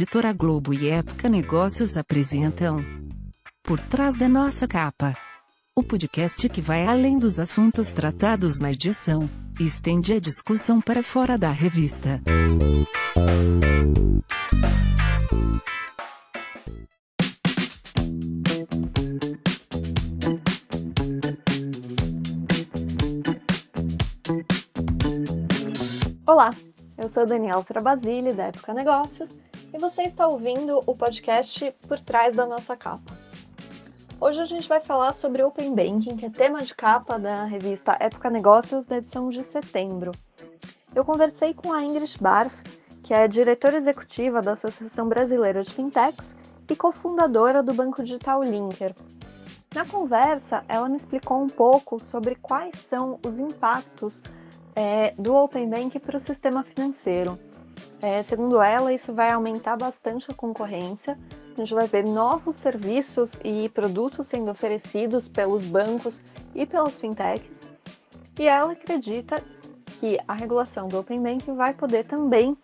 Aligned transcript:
Editora 0.00 0.32
Globo 0.32 0.72
e 0.72 0.88
Época 0.88 1.28
Negócios 1.28 1.94
apresentam 1.94 2.82
Por 3.62 3.78
Trás 3.78 4.16
da 4.16 4.30
Nossa 4.30 4.66
Capa. 4.66 5.14
O 5.76 5.82
podcast 5.82 6.48
que 6.48 6.62
vai 6.62 6.86
além 6.86 7.18
dos 7.18 7.38
assuntos 7.38 7.92
tratados 7.92 8.58
na 8.58 8.72
edição 8.72 9.28
e 9.60 9.64
estende 9.64 10.14
a 10.14 10.18
discussão 10.18 10.80
para 10.80 11.02
fora 11.02 11.36
da 11.36 11.50
revista. 11.50 12.18
Olá, 26.26 26.54
eu 26.96 27.06
sou 27.10 27.26
Daniel 27.26 27.62
Trabasile, 27.62 28.32
da 28.32 28.44
Época 28.44 28.72
Negócios, 28.72 29.38
e 29.72 29.78
você 29.78 30.02
está 30.02 30.26
ouvindo 30.26 30.80
o 30.86 30.96
podcast 30.96 31.72
Por 31.86 32.00
Trás 32.00 32.34
da 32.34 32.44
Nossa 32.44 32.76
Capa. 32.76 33.12
Hoje 34.20 34.40
a 34.40 34.44
gente 34.44 34.68
vai 34.68 34.80
falar 34.80 35.12
sobre 35.12 35.42
Open 35.42 35.74
Banking, 35.74 36.16
que 36.16 36.26
é 36.26 36.30
tema 36.30 36.62
de 36.62 36.74
capa 36.74 37.18
da 37.18 37.44
revista 37.44 37.96
Época 38.00 38.28
Negócios 38.28 38.84
da 38.84 38.98
edição 38.98 39.28
de 39.28 39.42
setembro. 39.44 40.10
Eu 40.94 41.04
conversei 41.04 41.54
com 41.54 41.72
a 41.72 41.84
Ingrid 41.84 42.18
Barf, 42.20 42.60
que 43.04 43.14
é 43.14 43.28
diretora 43.28 43.76
executiva 43.76 44.42
da 44.42 44.52
Associação 44.52 45.08
Brasileira 45.08 45.62
de 45.62 45.72
Fintechs 45.72 46.34
e 46.68 46.74
cofundadora 46.76 47.62
do 47.62 47.72
banco 47.72 48.02
digital 48.02 48.42
Linker. 48.42 48.94
Na 49.72 49.86
conversa, 49.86 50.64
ela 50.68 50.88
me 50.88 50.96
explicou 50.96 51.40
um 51.40 51.48
pouco 51.48 51.98
sobre 51.98 52.34
quais 52.34 52.76
são 52.76 53.20
os 53.24 53.38
impactos 53.38 54.20
é, 54.74 55.14
do 55.16 55.34
Open 55.34 55.70
Bank 55.70 55.98
para 56.00 56.16
o 56.16 56.20
sistema 56.20 56.64
financeiro. 56.64 57.38
É, 58.02 58.22
segundo 58.22 58.62
ela, 58.62 58.92
isso 58.92 59.12
vai 59.12 59.30
aumentar 59.30 59.76
bastante 59.76 60.30
a 60.30 60.34
concorrência. 60.34 61.18
A 61.54 61.56
gente 61.58 61.74
vai 61.74 61.86
ver 61.86 62.04
novos 62.04 62.56
serviços 62.56 63.38
e 63.44 63.68
produtos 63.68 64.26
sendo 64.26 64.50
oferecidos 64.50 65.28
pelos 65.28 65.64
bancos 65.64 66.22
e 66.54 66.64
pelas 66.64 66.98
fintechs. 66.98 67.68
E 68.38 68.48
ela 68.48 68.72
acredita 68.72 69.42
que 69.98 70.18
a 70.26 70.32
regulação 70.32 70.88
do 70.88 70.98
Open 70.98 71.20
Banking 71.20 71.54
vai 71.54 71.74
poder 71.74 72.04
também 72.06 72.56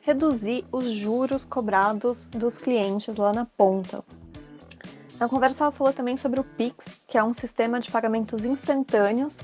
reduzir 0.00 0.64
os 0.72 0.90
juros 0.90 1.44
cobrados 1.44 2.26
dos 2.26 2.58
clientes 2.58 3.14
lá 3.14 3.32
na 3.32 3.44
ponta. 3.44 4.02
Na 5.20 5.28
conversa, 5.28 5.64
ela 5.64 5.72
falou 5.72 5.92
também 5.92 6.16
sobre 6.16 6.40
o 6.40 6.44
Pix, 6.44 7.00
que 7.06 7.16
é 7.16 7.22
um 7.22 7.34
sistema 7.34 7.78
de 7.78 7.92
pagamentos 7.92 8.44
instantâneos 8.44 9.40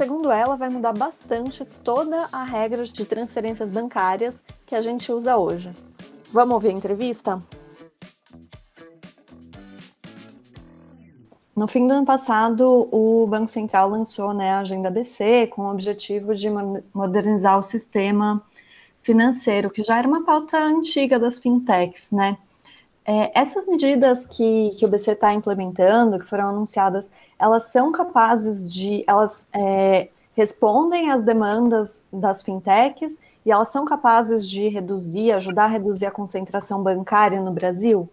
segundo 0.00 0.30
ela, 0.30 0.56
vai 0.56 0.70
mudar 0.70 0.94
bastante 0.94 1.62
toda 1.62 2.26
a 2.32 2.42
regra 2.42 2.82
de 2.84 3.04
transferências 3.04 3.68
bancárias 3.68 4.42
que 4.64 4.74
a 4.74 4.80
gente 4.80 5.12
usa 5.12 5.36
hoje. 5.36 5.70
Vamos 6.32 6.54
ouvir 6.54 6.68
a 6.68 6.72
entrevista? 6.72 7.42
No 11.54 11.68
fim 11.68 11.86
do 11.86 11.92
ano 11.92 12.06
passado, 12.06 12.88
o 12.90 13.26
Banco 13.26 13.48
Central 13.48 13.90
lançou 13.90 14.32
né, 14.32 14.52
a 14.52 14.60
Agenda 14.60 14.90
BC 14.90 15.48
com 15.48 15.62
o 15.64 15.70
objetivo 15.70 16.34
de 16.34 16.48
modernizar 16.94 17.58
o 17.58 17.62
sistema 17.62 18.42
financeiro, 19.02 19.68
que 19.68 19.82
já 19.82 19.98
era 19.98 20.08
uma 20.08 20.24
pauta 20.24 20.56
antiga 20.56 21.18
das 21.18 21.38
fintechs, 21.38 22.10
né? 22.10 22.38
É, 23.04 23.38
essas 23.38 23.66
medidas 23.66 24.26
que, 24.26 24.70
que 24.78 24.84
o 24.84 24.88
BC 24.88 25.12
está 25.12 25.32
implementando, 25.32 26.18
que 26.18 26.26
foram 26.26 26.48
anunciadas, 26.48 27.10
elas 27.38 27.64
são 27.64 27.90
capazes 27.90 28.70
de, 28.70 29.02
elas 29.06 29.46
é, 29.52 30.08
respondem 30.34 31.10
às 31.10 31.24
demandas 31.24 32.02
das 32.12 32.42
fintechs 32.42 33.18
e 33.44 33.50
elas 33.50 33.70
são 33.70 33.84
capazes 33.84 34.48
de 34.48 34.68
reduzir, 34.68 35.32
ajudar 35.32 35.64
a 35.64 35.68
reduzir 35.68 36.06
a 36.06 36.10
concentração 36.10 36.82
bancária 36.82 37.40
no 37.40 37.52
Brasil? 37.52 38.08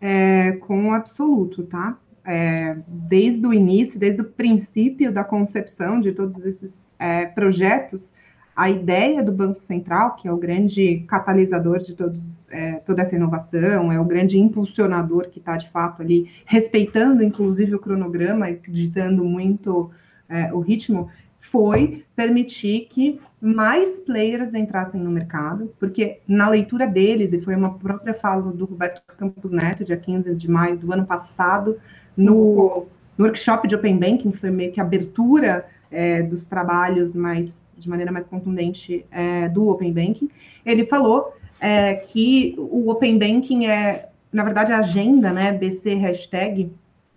É, 0.00 0.52
com 0.52 0.92
absoluto, 0.92 1.64
tá? 1.64 1.96
É, 2.24 2.76
desde 2.86 3.44
o 3.46 3.52
início, 3.52 3.98
desde 3.98 4.20
o 4.20 4.24
princípio 4.24 5.12
da 5.12 5.24
concepção 5.24 6.00
de 6.00 6.12
todos 6.12 6.44
esses 6.46 6.84
é, 6.98 7.26
projetos, 7.26 8.12
a 8.54 8.70
ideia 8.70 9.22
do 9.22 9.32
Banco 9.32 9.62
Central, 9.62 10.14
que 10.16 10.28
é 10.28 10.32
o 10.32 10.36
grande 10.36 11.04
catalisador 11.08 11.78
de 11.80 11.94
todos, 11.94 12.48
é, 12.50 12.74
toda 12.84 13.02
essa 13.02 13.16
inovação, 13.16 13.90
é 13.90 13.98
o 13.98 14.04
grande 14.04 14.38
impulsionador 14.38 15.30
que 15.30 15.38
está, 15.38 15.56
de 15.56 15.70
fato, 15.70 16.02
ali, 16.02 16.30
respeitando, 16.44 17.22
inclusive, 17.22 17.74
o 17.74 17.78
cronograma 17.78 18.50
e 18.50 18.60
ditando 18.68 19.24
muito 19.24 19.90
é, 20.28 20.52
o 20.52 20.60
ritmo, 20.60 21.08
foi 21.40 22.04
permitir 22.14 22.86
que 22.88 23.20
mais 23.40 23.98
players 24.00 24.54
entrassem 24.54 25.00
no 25.00 25.10
mercado, 25.10 25.72
porque 25.80 26.20
na 26.28 26.48
leitura 26.48 26.86
deles, 26.86 27.32
e 27.32 27.40
foi 27.40 27.56
uma 27.56 27.74
própria 27.78 28.14
fala 28.14 28.52
do 28.52 28.64
Roberto 28.64 29.02
Campos 29.16 29.50
Neto, 29.50 29.84
dia 29.84 29.96
15 29.96 30.34
de 30.34 30.48
maio 30.48 30.76
do 30.76 30.92
ano 30.92 31.04
passado, 31.04 31.78
no, 32.16 32.86
no 33.18 33.24
workshop 33.24 33.66
de 33.66 33.74
Open 33.74 33.98
Banking, 33.98 34.30
que 34.30 34.38
foi 34.38 34.50
meio 34.50 34.72
que 34.72 34.80
a 34.80 34.84
abertura 34.84 35.66
é, 35.92 36.22
dos 36.22 36.44
trabalhos 36.44 37.12
mais, 37.12 37.72
de 37.78 37.88
maneira 37.88 38.10
mais 38.10 38.26
contundente 38.26 39.04
é, 39.10 39.48
do 39.48 39.68
Open 39.68 39.92
Banking, 39.92 40.28
ele 40.64 40.86
falou 40.86 41.34
é, 41.60 41.94
que 41.94 42.54
o 42.58 42.90
Open 42.90 43.18
Banking 43.18 43.66
é, 43.66 44.08
na 44.32 44.42
verdade, 44.42 44.72
a 44.72 44.78
agenda, 44.78 45.30
né, 45.32 45.52
BC 45.52 45.94
hashtag, 45.94 46.72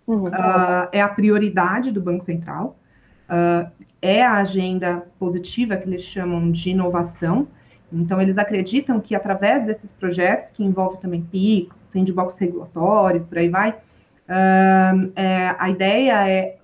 uhum. 0.06 0.26
uh, 0.26 0.88
é 0.92 1.00
a 1.00 1.08
prioridade 1.08 1.90
do 1.90 2.00
Banco 2.00 2.22
Central, 2.22 2.76
uh, 3.30 3.70
é 4.02 4.22
a 4.22 4.34
agenda 4.34 5.06
positiva 5.18 5.76
que 5.76 5.88
eles 5.88 6.02
chamam 6.02 6.50
de 6.50 6.70
inovação, 6.70 7.48
então, 7.92 8.20
eles 8.20 8.36
acreditam 8.36 9.00
que 9.00 9.14
através 9.14 9.64
desses 9.64 9.92
projetos, 9.92 10.50
que 10.50 10.62
envolve 10.62 10.98
também 10.98 11.22
PIX, 11.22 11.74
sandbox 11.76 12.36
regulatório, 12.36 13.22
por 13.22 13.38
aí 13.38 13.48
vai, 13.48 13.70
uh, 13.70 15.12
a 15.56 15.70
ideia 15.70 16.28
é 16.28 16.56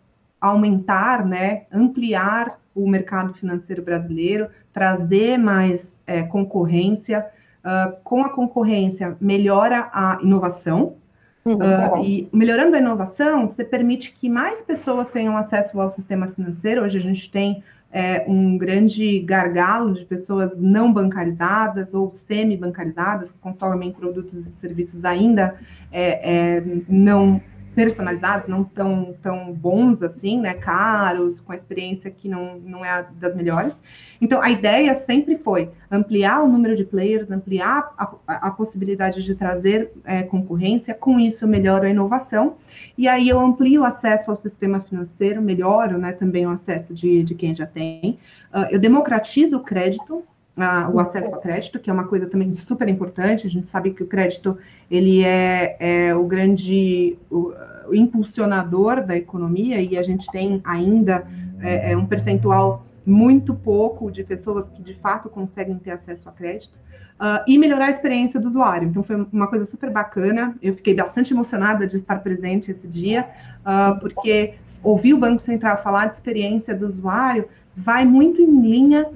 aumentar, 0.43 1.25
né, 1.25 1.63
ampliar 1.73 2.61
o 2.75 2.89
mercado 2.89 3.33
financeiro 3.35 3.83
brasileiro, 3.83 4.49
trazer 4.73 5.39
mais 5.39 6.01
é, 6.07 6.23
concorrência. 6.23 7.25
Uh, 7.65 7.95
com 8.03 8.25
a 8.25 8.29
concorrência, 8.29 9.17
melhora 9.21 9.89
a 9.93 10.19
inovação. 10.21 10.97
Uhum, 11.45 11.55
uh, 11.55 12.05
e 12.05 12.29
melhorando 12.33 12.75
a 12.75 12.81
inovação, 12.81 13.47
você 13.47 13.63
permite 13.63 14.13
que 14.13 14.29
mais 14.29 14.61
pessoas 14.61 15.09
tenham 15.11 15.37
acesso 15.37 15.81
ao 15.81 15.89
sistema 15.89 16.27
financeiro. 16.27 16.83
Hoje 16.83 16.99
a 16.99 17.01
gente 17.01 17.31
tem 17.31 17.63
é, 17.93 18.25
um 18.27 18.57
grande 18.57 19.21
gargalo 19.21 19.93
de 19.93 20.05
pessoas 20.05 20.57
não 20.57 20.93
bancarizadas 20.93 21.93
ou 21.93 22.11
semi-bancarizadas, 22.11 23.31
que 23.31 23.39
consomem 23.39 23.93
produtos 23.93 24.47
e 24.47 24.51
serviços 24.51 25.05
ainda 25.05 25.55
é, 25.93 26.57
é, 26.57 26.63
não 26.89 27.41
personalizados, 27.75 28.47
não 28.47 28.63
tão, 28.65 29.15
tão 29.23 29.53
bons 29.53 30.03
assim, 30.03 30.41
né, 30.41 30.55
caros, 30.55 31.41
com 31.41 31.53
a 31.53 31.57
experiência 31.57 32.11
que 32.11 32.29
não, 32.29 32.59
não 32.59 32.85
é 32.85 33.07
das 33.19 33.35
melhores. 33.35 33.81
Então, 34.21 34.41
a 34.41 34.51
ideia 34.51 34.95
sempre 34.95 35.37
foi 35.37 35.71
ampliar 35.91 36.43
o 36.43 36.49
número 36.49 36.77
de 36.77 36.85
players, 36.85 37.31
ampliar 37.31 37.93
a, 37.99 38.15
a, 38.27 38.49
a 38.49 38.51
possibilidade 38.51 39.23
de 39.23 39.35
trazer 39.35 39.91
é, 40.05 40.23
concorrência, 40.23 40.95
com 40.95 41.19
isso 41.19 41.45
eu 41.45 41.49
melhoro 41.49 41.87
a 41.87 41.91
inovação, 41.91 42.57
e 42.97 43.09
aí 43.09 43.29
eu 43.29 43.41
amplio 43.41 43.81
o 43.81 43.85
acesso 43.85 44.31
ao 44.31 44.37
sistema 44.37 44.81
financeiro, 44.81 45.43
melhoro 45.43 45.99
né, 45.99 46.13
também 46.13 46.47
o 46.47 46.51
acesso 46.51 46.95
de, 46.95 47.25
de 47.25 47.35
quem 47.35 47.55
já 47.55 47.67
tem, 47.67 48.19
uh, 48.53 48.69
eu 48.71 48.79
democratizo 48.79 49.57
o 49.57 49.61
crédito, 49.61 50.23
a, 50.57 50.89
o 50.91 51.01
acesso 51.01 51.35
a 51.35 51.39
crédito, 51.39 51.79
que 51.79 51.89
é 51.89 51.93
uma 51.93 52.05
coisa 52.05 52.27
também 52.27 52.53
super 52.55 52.89
importante. 52.89 53.47
A 53.47 53.51
gente 53.51 53.69
sabe 53.69 53.93
que 53.93 54.03
o 54.03 54.07
crédito 54.07 54.59
ele 54.91 55.25
é, 55.25 55.77
é 55.79 56.15
o 56.15 56.25
grande 56.25 57.19
o, 57.31 57.53
o 57.89 57.95
impulsionador 57.95 59.05
da 59.05 59.17
economia 59.17 59.81
e 59.81 59.97
a 59.97 60.03
gente 60.03 60.31
tem 60.31 60.61
ainda 60.65 61.27
é, 61.61 61.93
é 61.93 61.97
um 61.97 62.07
percentual 62.07 62.85
muito 63.05 63.55
pouco 63.55 64.11
de 64.11 64.23
pessoas 64.23 64.69
que 64.69 64.83
de 64.83 64.95
fato 64.95 65.29
conseguem 65.29 65.79
ter 65.79 65.91
acesso 65.91 66.29
a 66.29 66.33
crédito. 66.33 66.81
Uh, 67.21 67.39
e 67.47 67.57
melhorar 67.57 67.87
a 67.87 67.91
experiência 67.91 68.41
do 68.41 68.49
usuário. 68.49 68.89
Então, 68.89 69.05
foi 69.05 69.15
uma 69.33 69.47
coisa 69.47 69.65
super 69.65 69.91
bacana. 69.91 70.57
Eu 70.61 70.75
fiquei 70.75 70.93
bastante 70.93 71.33
emocionada 71.33 71.87
de 71.87 71.97
estar 71.97 72.21
presente 72.21 72.73
esse 72.73 72.89
dia, 72.89 73.29
uh, 73.61 74.01
porque 74.01 74.55
ouvir 74.83 75.15
o 75.15 75.19
Banco 75.19 75.41
Central 75.41 75.81
falar 75.85 76.07
de 76.07 76.15
experiência 76.15 76.75
do 76.75 76.85
usuário 76.85 77.49
vai 77.77 78.05
muito 78.05 78.43
em 78.43 78.61
linha 78.61 79.07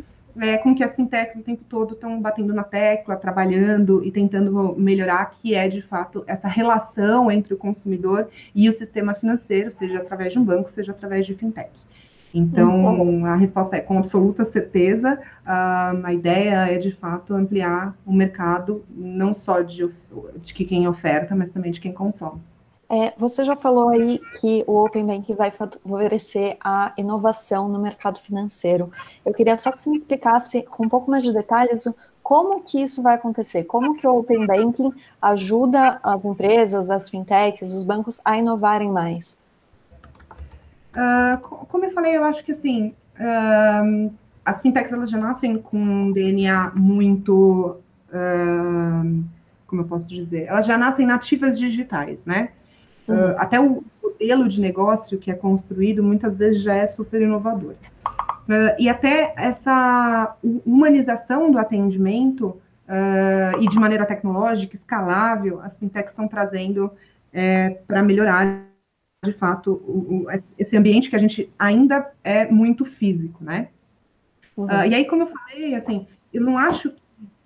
é, 0.40 0.58
com 0.58 0.74
que 0.74 0.84
as 0.84 0.94
fintechs 0.94 1.36
o 1.36 1.42
tempo 1.42 1.64
todo 1.68 1.94
estão 1.94 2.20
batendo 2.20 2.52
na 2.52 2.62
tecla, 2.62 3.16
trabalhando 3.16 4.04
e 4.04 4.10
tentando 4.10 4.74
melhorar, 4.76 5.30
que 5.30 5.54
é 5.54 5.68
de 5.68 5.82
fato 5.82 6.24
essa 6.26 6.48
relação 6.48 7.30
entre 7.30 7.54
o 7.54 7.56
consumidor 7.56 8.28
e 8.54 8.68
o 8.68 8.72
sistema 8.72 9.14
financeiro, 9.14 9.70
seja 9.70 9.98
através 9.98 10.32
de 10.32 10.38
um 10.38 10.44
banco, 10.44 10.70
seja 10.70 10.92
através 10.92 11.26
de 11.26 11.34
fintech. 11.34 11.70
Então, 12.34 12.84
uhum. 13.00 13.24
a 13.24 13.34
resposta 13.34 13.76
é 13.76 13.80
com 13.80 13.96
absoluta 13.96 14.44
certeza. 14.44 15.18
Uh, 15.46 16.04
a 16.04 16.12
ideia 16.12 16.70
é 16.70 16.76
de 16.76 16.92
fato 16.92 17.32
ampliar 17.32 17.96
o 18.04 18.12
mercado, 18.12 18.84
não 18.94 19.32
só 19.32 19.62
de, 19.62 19.88
de 20.42 20.52
quem 20.52 20.86
oferta, 20.86 21.34
mas 21.34 21.50
também 21.50 21.72
de 21.72 21.80
quem 21.80 21.92
consome. 21.92 22.40
É, 22.88 23.12
você 23.18 23.44
já 23.44 23.56
falou 23.56 23.88
aí 23.88 24.20
que 24.40 24.62
o 24.66 24.84
Open 24.84 25.04
Bank 25.04 25.32
vai 25.34 25.50
favorecer 25.50 26.56
a 26.62 26.92
inovação 26.96 27.68
no 27.68 27.80
mercado 27.80 28.20
financeiro. 28.20 28.92
Eu 29.24 29.34
queria 29.34 29.58
só 29.58 29.72
que 29.72 29.80
você 29.80 29.90
me 29.90 29.96
explicasse 29.96 30.62
com 30.62 30.86
um 30.86 30.88
pouco 30.88 31.10
mais 31.10 31.24
de 31.24 31.32
detalhes 31.32 31.88
Como 32.22 32.62
que 32.62 32.80
isso 32.80 33.02
vai 33.02 33.16
acontecer? 33.16 33.64
Como 33.64 33.96
que 33.96 34.06
o 34.06 34.18
Open 34.18 34.46
Banking 34.46 34.92
ajuda 35.20 35.98
as 36.00 36.24
empresas, 36.24 36.88
as 36.88 37.10
fintechs, 37.10 37.72
os 37.72 37.82
bancos 37.82 38.20
a 38.24 38.38
inovarem 38.38 38.90
mais? 38.90 39.40
Uh, 40.94 41.38
como 41.66 41.84
eu 41.84 41.90
falei, 41.92 42.16
eu 42.16 42.24
acho 42.24 42.44
que 42.44 42.52
assim, 42.52 42.94
uh, 43.18 44.12
as 44.44 44.60
fintechs 44.60 44.92
elas 44.92 45.10
já 45.10 45.18
nascem 45.18 45.58
com 45.58 45.76
um 45.76 46.12
DNA 46.12 46.70
muito, 46.74 47.78
uh, 48.10 49.24
como 49.66 49.82
eu 49.82 49.86
posso 49.86 50.08
dizer, 50.08 50.44
elas 50.44 50.64
já 50.64 50.78
nascem 50.78 51.04
nativas 51.04 51.58
digitais, 51.58 52.24
né? 52.24 52.50
Uhum. 53.08 53.34
até 53.38 53.60
o 53.60 53.84
modelo 54.02 54.48
de 54.48 54.60
negócio 54.60 55.18
que 55.18 55.30
é 55.30 55.34
construído 55.34 56.02
muitas 56.02 56.36
vezes 56.36 56.62
já 56.62 56.74
é 56.74 56.86
super 56.86 57.20
inovador. 57.20 57.74
e 58.78 58.88
até 58.88 59.32
essa 59.36 60.36
humanização 60.64 61.50
do 61.50 61.58
atendimento 61.58 62.56
e 63.60 63.68
de 63.68 63.78
maneira 63.78 64.06
tecnológica, 64.06 64.74
escalável, 64.74 65.60
as 65.60 65.76
fintechs 65.76 66.10
estão 66.10 66.28
trazendo 66.28 66.90
é, 67.32 67.70
para 67.86 68.02
melhorar 68.02 68.66
de 69.26 69.32
fato, 69.32 69.72
o, 69.72 70.24
o, 70.24 70.26
esse 70.58 70.76
ambiente 70.76 71.10
que 71.10 71.16
a 71.16 71.18
gente 71.18 71.50
ainda 71.58 72.12
é 72.22 72.46
muito 72.46 72.84
físico, 72.84 73.42
né? 73.42 73.68
Uhum. 74.56 74.66
Uh, 74.66 74.86
e 74.86 74.94
aí, 74.94 75.04
como 75.04 75.22
eu 75.22 75.26
falei, 75.26 75.74
assim, 75.74 76.06
eu 76.32 76.42
não 76.42 76.56
acho 76.56 76.92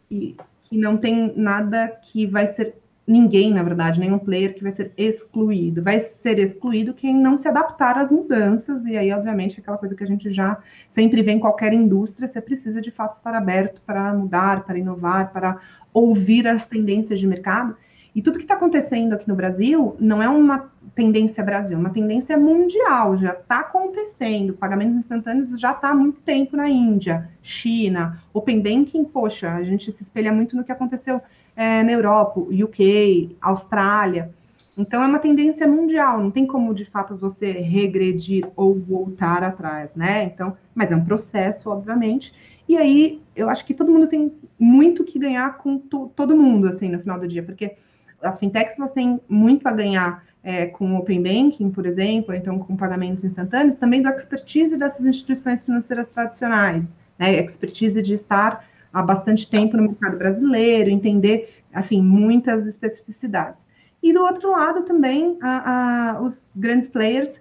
que, 0.08 0.36
que 0.62 0.78
não 0.78 0.96
tem 0.96 1.32
nada 1.36 1.88
que 1.88 2.26
vai 2.26 2.46
ser 2.46 2.76
ninguém, 3.10 3.52
na 3.52 3.62
verdade, 3.62 3.98
nenhum 3.98 4.18
player 4.18 4.54
que 4.54 4.62
vai 4.62 4.70
ser 4.70 4.92
excluído. 4.96 5.82
Vai 5.82 5.98
ser 6.00 6.38
excluído 6.38 6.94
quem 6.94 7.14
não 7.14 7.36
se 7.36 7.48
adaptar 7.48 7.98
às 7.98 8.10
mudanças, 8.10 8.84
e 8.84 8.96
aí, 8.96 9.12
obviamente, 9.12 9.58
aquela 9.58 9.76
coisa 9.76 9.94
que 9.96 10.04
a 10.04 10.06
gente 10.06 10.30
já 10.32 10.58
sempre 10.88 11.20
vê 11.20 11.32
em 11.32 11.40
qualquer 11.40 11.72
indústria, 11.72 12.28
você 12.28 12.40
precisa 12.40 12.80
de 12.80 12.90
fato 12.90 13.14
estar 13.14 13.34
aberto 13.34 13.82
para 13.84 14.14
mudar, 14.14 14.64
para 14.64 14.78
inovar, 14.78 15.32
para 15.32 15.58
ouvir 15.92 16.46
as 16.46 16.66
tendências 16.66 17.18
de 17.18 17.26
mercado. 17.26 17.76
E 18.14 18.22
tudo 18.22 18.38
que 18.38 18.44
está 18.44 18.54
acontecendo 18.54 19.12
aqui 19.12 19.28
no 19.28 19.34
Brasil 19.34 19.96
não 19.98 20.22
é 20.22 20.28
uma 20.28 20.69
tendência 20.94 21.44
Brasil, 21.44 21.78
uma 21.78 21.90
tendência 21.90 22.36
mundial, 22.36 23.16
já 23.18 23.32
está 23.32 23.60
acontecendo. 23.60 24.54
Pagamentos 24.54 24.96
instantâneos 24.96 25.58
já 25.58 25.72
está 25.72 25.90
há 25.90 25.94
muito 25.94 26.20
tempo 26.20 26.56
na 26.56 26.68
Índia, 26.68 27.28
China, 27.42 28.22
Open 28.32 28.60
Banking, 28.60 29.04
poxa, 29.04 29.52
a 29.52 29.62
gente 29.62 29.90
se 29.92 30.02
espelha 30.02 30.32
muito 30.32 30.56
no 30.56 30.64
que 30.64 30.72
aconteceu 30.72 31.20
é, 31.54 31.82
na 31.82 31.92
Europa, 31.92 32.40
UK, 32.40 33.36
Austrália. 33.40 34.32
Então 34.78 35.02
é 35.02 35.06
uma 35.06 35.18
tendência 35.18 35.66
mundial, 35.66 36.20
não 36.20 36.30
tem 36.30 36.46
como 36.46 36.74
de 36.74 36.84
fato 36.84 37.16
você 37.16 37.50
regredir 37.52 38.46
ou 38.56 38.78
voltar 38.78 39.42
atrás, 39.42 39.90
né? 39.94 40.24
Então, 40.24 40.56
mas 40.74 40.92
é 40.92 40.96
um 40.96 41.04
processo, 41.04 41.70
obviamente. 41.70 42.32
E 42.68 42.76
aí 42.76 43.20
eu 43.34 43.48
acho 43.48 43.64
que 43.64 43.74
todo 43.74 43.90
mundo 43.90 44.06
tem 44.06 44.32
muito 44.58 45.04
que 45.04 45.18
ganhar 45.18 45.58
com 45.58 45.78
to 45.78 46.10
todo 46.14 46.36
mundo, 46.36 46.68
assim, 46.68 46.88
no 46.88 47.00
final 47.00 47.18
do 47.18 47.26
dia, 47.26 47.42
porque 47.42 47.76
as 48.22 48.38
fintechs 48.38 48.78
elas 48.78 48.92
têm 48.92 49.20
muito 49.28 49.66
a 49.66 49.72
ganhar 49.72 50.24
é, 50.42 50.66
com 50.66 50.96
Open 50.96 51.22
Banking, 51.22 51.70
por 51.70 51.86
exemplo, 51.86 52.34
então 52.34 52.58
com 52.58 52.76
pagamentos 52.76 53.24
instantâneos, 53.24 53.76
também 53.76 54.02
do 54.02 54.08
expertise 54.08 54.76
dessas 54.76 55.04
instituições 55.04 55.64
financeiras 55.64 56.08
tradicionais, 56.08 56.94
né, 57.18 57.34
expertise 57.38 58.00
de 58.00 58.14
estar 58.14 58.64
há 58.92 59.02
bastante 59.02 59.48
tempo 59.48 59.76
no 59.76 59.82
mercado 59.84 60.16
brasileiro, 60.16 60.90
entender, 60.90 61.62
assim, 61.72 62.02
muitas 62.02 62.66
especificidades. 62.66 63.68
E 64.02 64.12
do 64.12 64.20
outro 64.20 64.50
lado 64.50 64.82
também, 64.82 65.36
a, 65.42 66.12
a, 66.12 66.22
os 66.22 66.50
grandes 66.56 66.88
players 66.88 67.40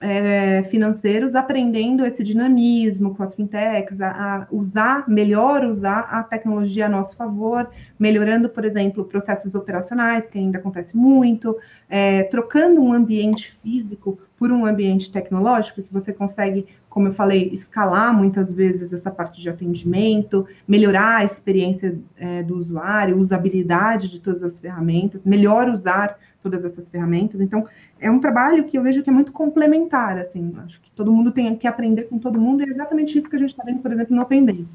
é, 0.00 0.62
financeiros 0.70 1.34
aprendendo 1.34 2.06
esse 2.06 2.24
dinamismo 2.24 3.14
com 3.14 3.22
as 3.22 3.34
fintechs, 3.34 4.00
a, 4.00 4.10
a, 4.10 4.46
usar, 4.50 5.04
melhor 5.06 5.64
usar 5.64 6.00
a 6.10 6.22
tecnologia 6.22 6.86
a 6.86 6.88
nosso 6.88 7.14
favor, 7.14 7.68
melhorando, 7.98 8.48
por 8.48 8.64
exemplo, 8.64 9.04
processos 9.04 9.54
operacionais, 9.54 10.26
que 10.26 10.38
ainda 10.38 10.58
acontece 10.58 10.96
muito, 10.96 11.54
é, 11.88 12.22
trocando 12.24 12.80
um 12.80 12.92
ambiente 12.94 13.52
físico 13.62 14.18
por 14.38 14.50
um 14.50 14.64
ambiente 14.64 15.12
tecnológico, 15.12 15.82
que 15.82 15.92
você 15.92 16.14
consegue, 16.14 16.66
como 16.88 17.08
eu 17.08 17.12
falei, 17.12 17.50
escalar 17.52 18.16
muitas 18.16 18.50
vezes 18.50 18.90
essa 18.90 19.10
parte 19.10 19.38
de 19.38 19.50
atendimento, 19.50 20.46
melhorar 20.66 21.16
a 21.16 21.24
experiência 21.24 21.98
é, 22.16 22.42
do 22.42 22.56
usuário, 22.56 23.18
usabilidade 23.18 24.10
de 24.10 24.18
todas 24.18 24.42
as 24.42 24.58
ferramentas, 24.58 25.24
melhor 25.24 25.68
usar 25.68 26.16
todas 26.42 26.64
essas 26.64 26.88
ferramentas. 26.88 27.40
Então, 27.40 27.66
é 28.00 28.10
um 28.10 28.18
trabalho 28.18 28.64
que 28.64 28.78
eu 28.78 28.82
vejo 28.82 29.02
que 29.02 29.10
é 29.10 29.12
muito 29.12 29.32
complementar, 29.32 30.18
assim, 30.18 30.54
acho 30.64 30.80
que 30.80 30.90
todo 30.92 31.12
mundo 31.12 31.32
tem 31.32 31.54
que 31.56 31.66
aprender 31.66 32.04
com 32.04 32.18
todo 32.18 32.40
mundo, 32.40 32.62
e 32.62 32.66
é 32.66 32.70
exatamente 32.70 33.16
isso 33.16 33.28
que 33.28 33.36
a 33.36 33.38
gente 33.38 33.50
está 33.50 33.62
vendo, 33.62 33.80
por 33.80 33.92
exemplo, 33.92 34.14
no 34.16 34.22
Open 34.22 34.44
Banking. 34.44 34.68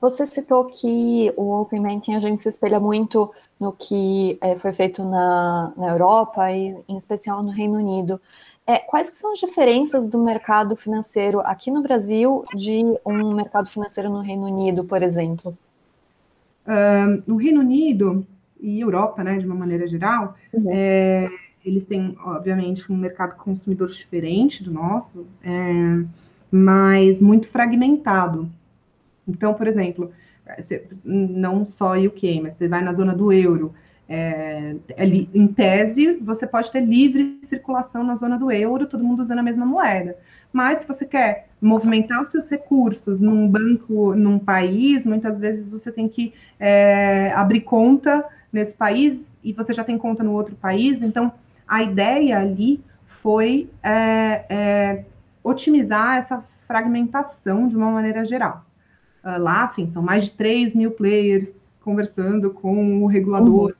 Você 0.00 0.26
citou 0.26 0.66
que 0.66 1.32
o 1.36 1.60
Open 1.60 1.82
Banking 1.82 2.14
a 2.14 2.20
gente 2.20 2.42
se 2.42 2.48
espelha 2.48 2.78
muito 2.78 3.30
no 3.58 3.72
que 3.72 4.38
é, 4.40 4.56
foi 4.56 4.72
feito 4.72 5.02
na, 5.04 5.72
na 5.76 5.88
Europa 5.88 6.50
e 6.52 6.76
em 6.88 6.96
especial 6.96 7.42
no 7.42 7.50
Reino 7.50 7.78
Unido. 7.78 8.20
É, 8.66 8.78
quais 8.78 9.08
são 9.16 9.32
as 9.32 9.38
diferenças 9.38 10.08
do 10.08 10.18
mercado 10.18 10.76
financeiro 10.76 11.40
aqui 11.40 11.70
no 11.70 11.80
Brasil 11.80 12.44
de 12.54 12.84
um 13.04 13.34
mercado 13.34 13.66
financeiro 13.66 14.10
no 14.10 14.20
Reino 14.20 14.46
Unido, 14.46 14.84
por 14.84 15.02
exemplo? 15.02 15.56
Uh, 16.66 17.22
no 17.26 17.36
Reino 17.36 17.60
Unido, 17.60 18.26
e 18.60 18.80
Europa, 18.80 19.22
né, 19.22 19.38
de 19.38 19.46
uma 19.46 19.54
maneira 19.54 19.86
geral, 19.86 20.36
uhum. 20.52 20.70
é, 20.72 21.28
eles 21.64 21.84
têm, 21.84 22.16
obviamente, 22.24 22.90
um 22.90 22.96
mercado 22.96 23.36
consumidor 23.36 23.88
diferente 23.88 24.62
do 24.62 24.70
nosso, 24.70 25.26
é, 25.42 26.04
mas 26.50 27.20
muito 27.20 27.48
fragmentado. 27.48 28.48
Então, 29.26 29.54
por 29.54 29.66
exemplo, 29.66 30.10
você, 30.58 30.86
não 31.04 31.66
só 31.66 31.94
UK, 31.96 32.40
mas 32.40 32.54
você 32.54 32.68
vai 32.68 32.82
na 32.82 32.92
zona 32.92 33.14
do 33.14 33.32
euro, 33.32 33.74
é, 34.08 34.74
é 34.96 35.06
em 35.06 35.46
tese, 35.48 36.14
você 36.14 36.46
pode 36.46 36.72
ter 36.72 36.80
livre 36.80 37.38
circulação 37.42 38.02
na 38.02 38.16
zona 38.16 38.38
do 38.38 38.50
euro, 38.50 38.86
todo 38.86 39.04
mundo 39.04 39.22
usando 39.22 39.40
a 39.40 39.42
mesma 39.42 39.66
moeda. 39.66 40.16
Mas 40.50 40.78
se 40.78 40.88
você 40.88 41.04
quer 41.04 41.48
movimentar 41.60 42.22
os 42.22 42.28
seus 42.28 42.48
recursos 42.48 43.20
num 43.20 43.46
banco, 43.46 44.14
num 44.14 44.38
país, 44.38 45.04
muitas 45.04 45.38
vezes 45.38 45.68
você 45.68 45.92
tem 45.92 46.08
que 46.08 46.32
é, 46.58 47.32
abrir 47.34 47.60
conta 47.60 48.24
nesse 48.52 48.74
país 48.74 49.36
e 49.42 49.52
você 49.52 49.72
já 49.72 49.84
tem 49.84 49.98
conta 49.98 50.22
no 50.22 50.32
outro 50.32 50.54
país. 50.56 51.02
Então, 51.02 51.32
a 51.66 51.82
ideia 51.82 52.38
ali 52.38 52.82
foi 53.22 53.68
é, 53.82 54.44
é, 54.48 55.04
otimizar 55.42 56.16
essa 56.16 56.44
fragmentação 56.66 57.66
de 57.66 57.76
uma 57.76 57.90
maneira 57.90 58.24
geral. 58.24 58.64
Uh, 59.24 59.38
lá, 59.38 59.66
sim, 59.66 59.86
são 59.86 60.02
mais 60.02 60.24
de 60.24 60.30
3 60.32 60.74
mil 60.74 60.92
players 60.92 61.74
conversando 61.80 62.50
com 62.50 63.02
o 63.02 63.06
regulador. 63.06 63.70
Uhum. 63.70 63.74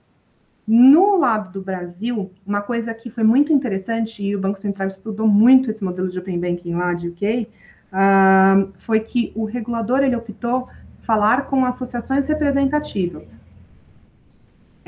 No 0.66 1.16
lado 1.16 1.52
do 1.52 1.62
Brasil, 1.62 2.30
uma 2.46 2.60
coisa 2.60 2.92
que 2.92 3.10
foi 3.10 3.24
muito 3.24 3.52
interessante, 3.52 4.22
e 4.22 4.34
o 4.34 4.40
Banco 4.40 4.58
Central 4.58 4.88
estudou 4.88 5.26
muito 5.26 5.70
esse 5.70 5.82
modelo 5.84 6.10
de 6.10 6.18
Open 6.18 6.38
Banking 6.38 6.74
lá 6.74 6.92
de 6.92 7.08
UK, 7.08 7.42
uh, 7.42 7.48
ah, 7.92 8.66
foi 8.80 9.00
que 9.00 9.32
o 9.34 9.44
regulador 9.44 10.00
ele 10.00 10.16
optou 10.16 10.66
falar 11.02 11.46
com 11.46 11.64
associações 11.64 12.26
representativas. 12.26 13.34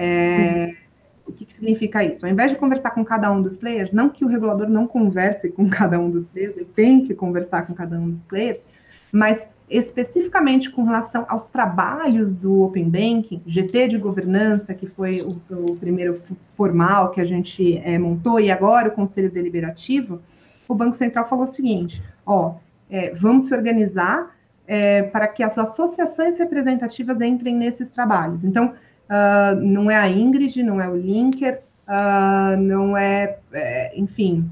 É, 0.02 0.75
o 1.26 1.33
que, 1.33 1.45
que, 1.45 1.54
significa 1.54 2.02
isso? 2.02 2.25
Ao 2.25 2.33
invés 2.33 2.50
de 2.50 2.57
conversar 2.57 2.90
com 2.92 3.04
cada 3.04 3.30
um 3.30 3.42
dos 3.42 3.57
players, 3.57 3.92
não 3.92 4.09
que 4.09 4.25
o 4.25 4.28
regulador 4.28 4.69
não 4.69 4.87
converse 4.87 5.50
com 5.50 5.69
cada 5.71 6.00
um 6.00 6.11
dos 6.11 6.25
players, 6.25 6.57
ele 6.57 6.69
tem 6.75 7.04
que 7.04 7.14
conversar 7.14 7.66
com 7.66 7.75
cada 7.75 7.99
um 7.99 8.11
dos 8.11 8.23
players, 8.23 8.61
mas 9.12 9.47
especificamente 9.69 10.71
com 10.71 10.83
relação 10.83 11.25
aos 11.28 11.47
trabalhos 11.47 12.33
do 12.33 12.62
Open 12.62 12.88
Banking, 12.88 13.42
GT 13.47 13.88
de 13.88 13.99
governança, 13.99 14.75
que 14.75 14.87
foi 14.87 15.21
o, 15.21 15.40
o 15.54 15.76
primeiro 15.76 16.21
formal 16.57 17.11
que 17.11 17.21
a 17.21 17.25
gente 17.25 17.78
é, 17.85 17.99
montou, 17.99 18.40
e 18.40 18.50
agora 18.50 18.88
o 18.88 18.92
Conselho 18.92 19.30
Deliberativo, 19.30 20.21
o 20.66 20.75
Banco 20.75 20.97
Central 20.97 21.28
falou 21.28 21.45
o 21.45 21.49
seguinte: 21.49 22.02
ó, 22.25 22.54
é, 22.88 23.11
vamos 23.14 23.47
se 23.47 23.54
organizar 23.54 24.35
é, 24.66 25.02
para 25.02 25.28
que 25.28 25.42
as 25.42 25.59
associações 25.59 26.38
representativas 26.38 27.21
entrem 27.21 27.54
nesses 27.54 27.88
trabalhos. 27.88 28.45
Então, 28.45 28.75
uh, 29.10 29.60
não 29.60 29.90
é 29.90 29.96
a 29.96 30.08
Ingrid, 30.08 30.62
não 30.62 30.80
é 30.80 30.88
o 30.88 30.96
Linker, 30.96 31.58
uh, 31.88 32.56
não 32.56 32.96
é, 32.96 33.38
é 33.52 33.92
enfim, 33.98 34.48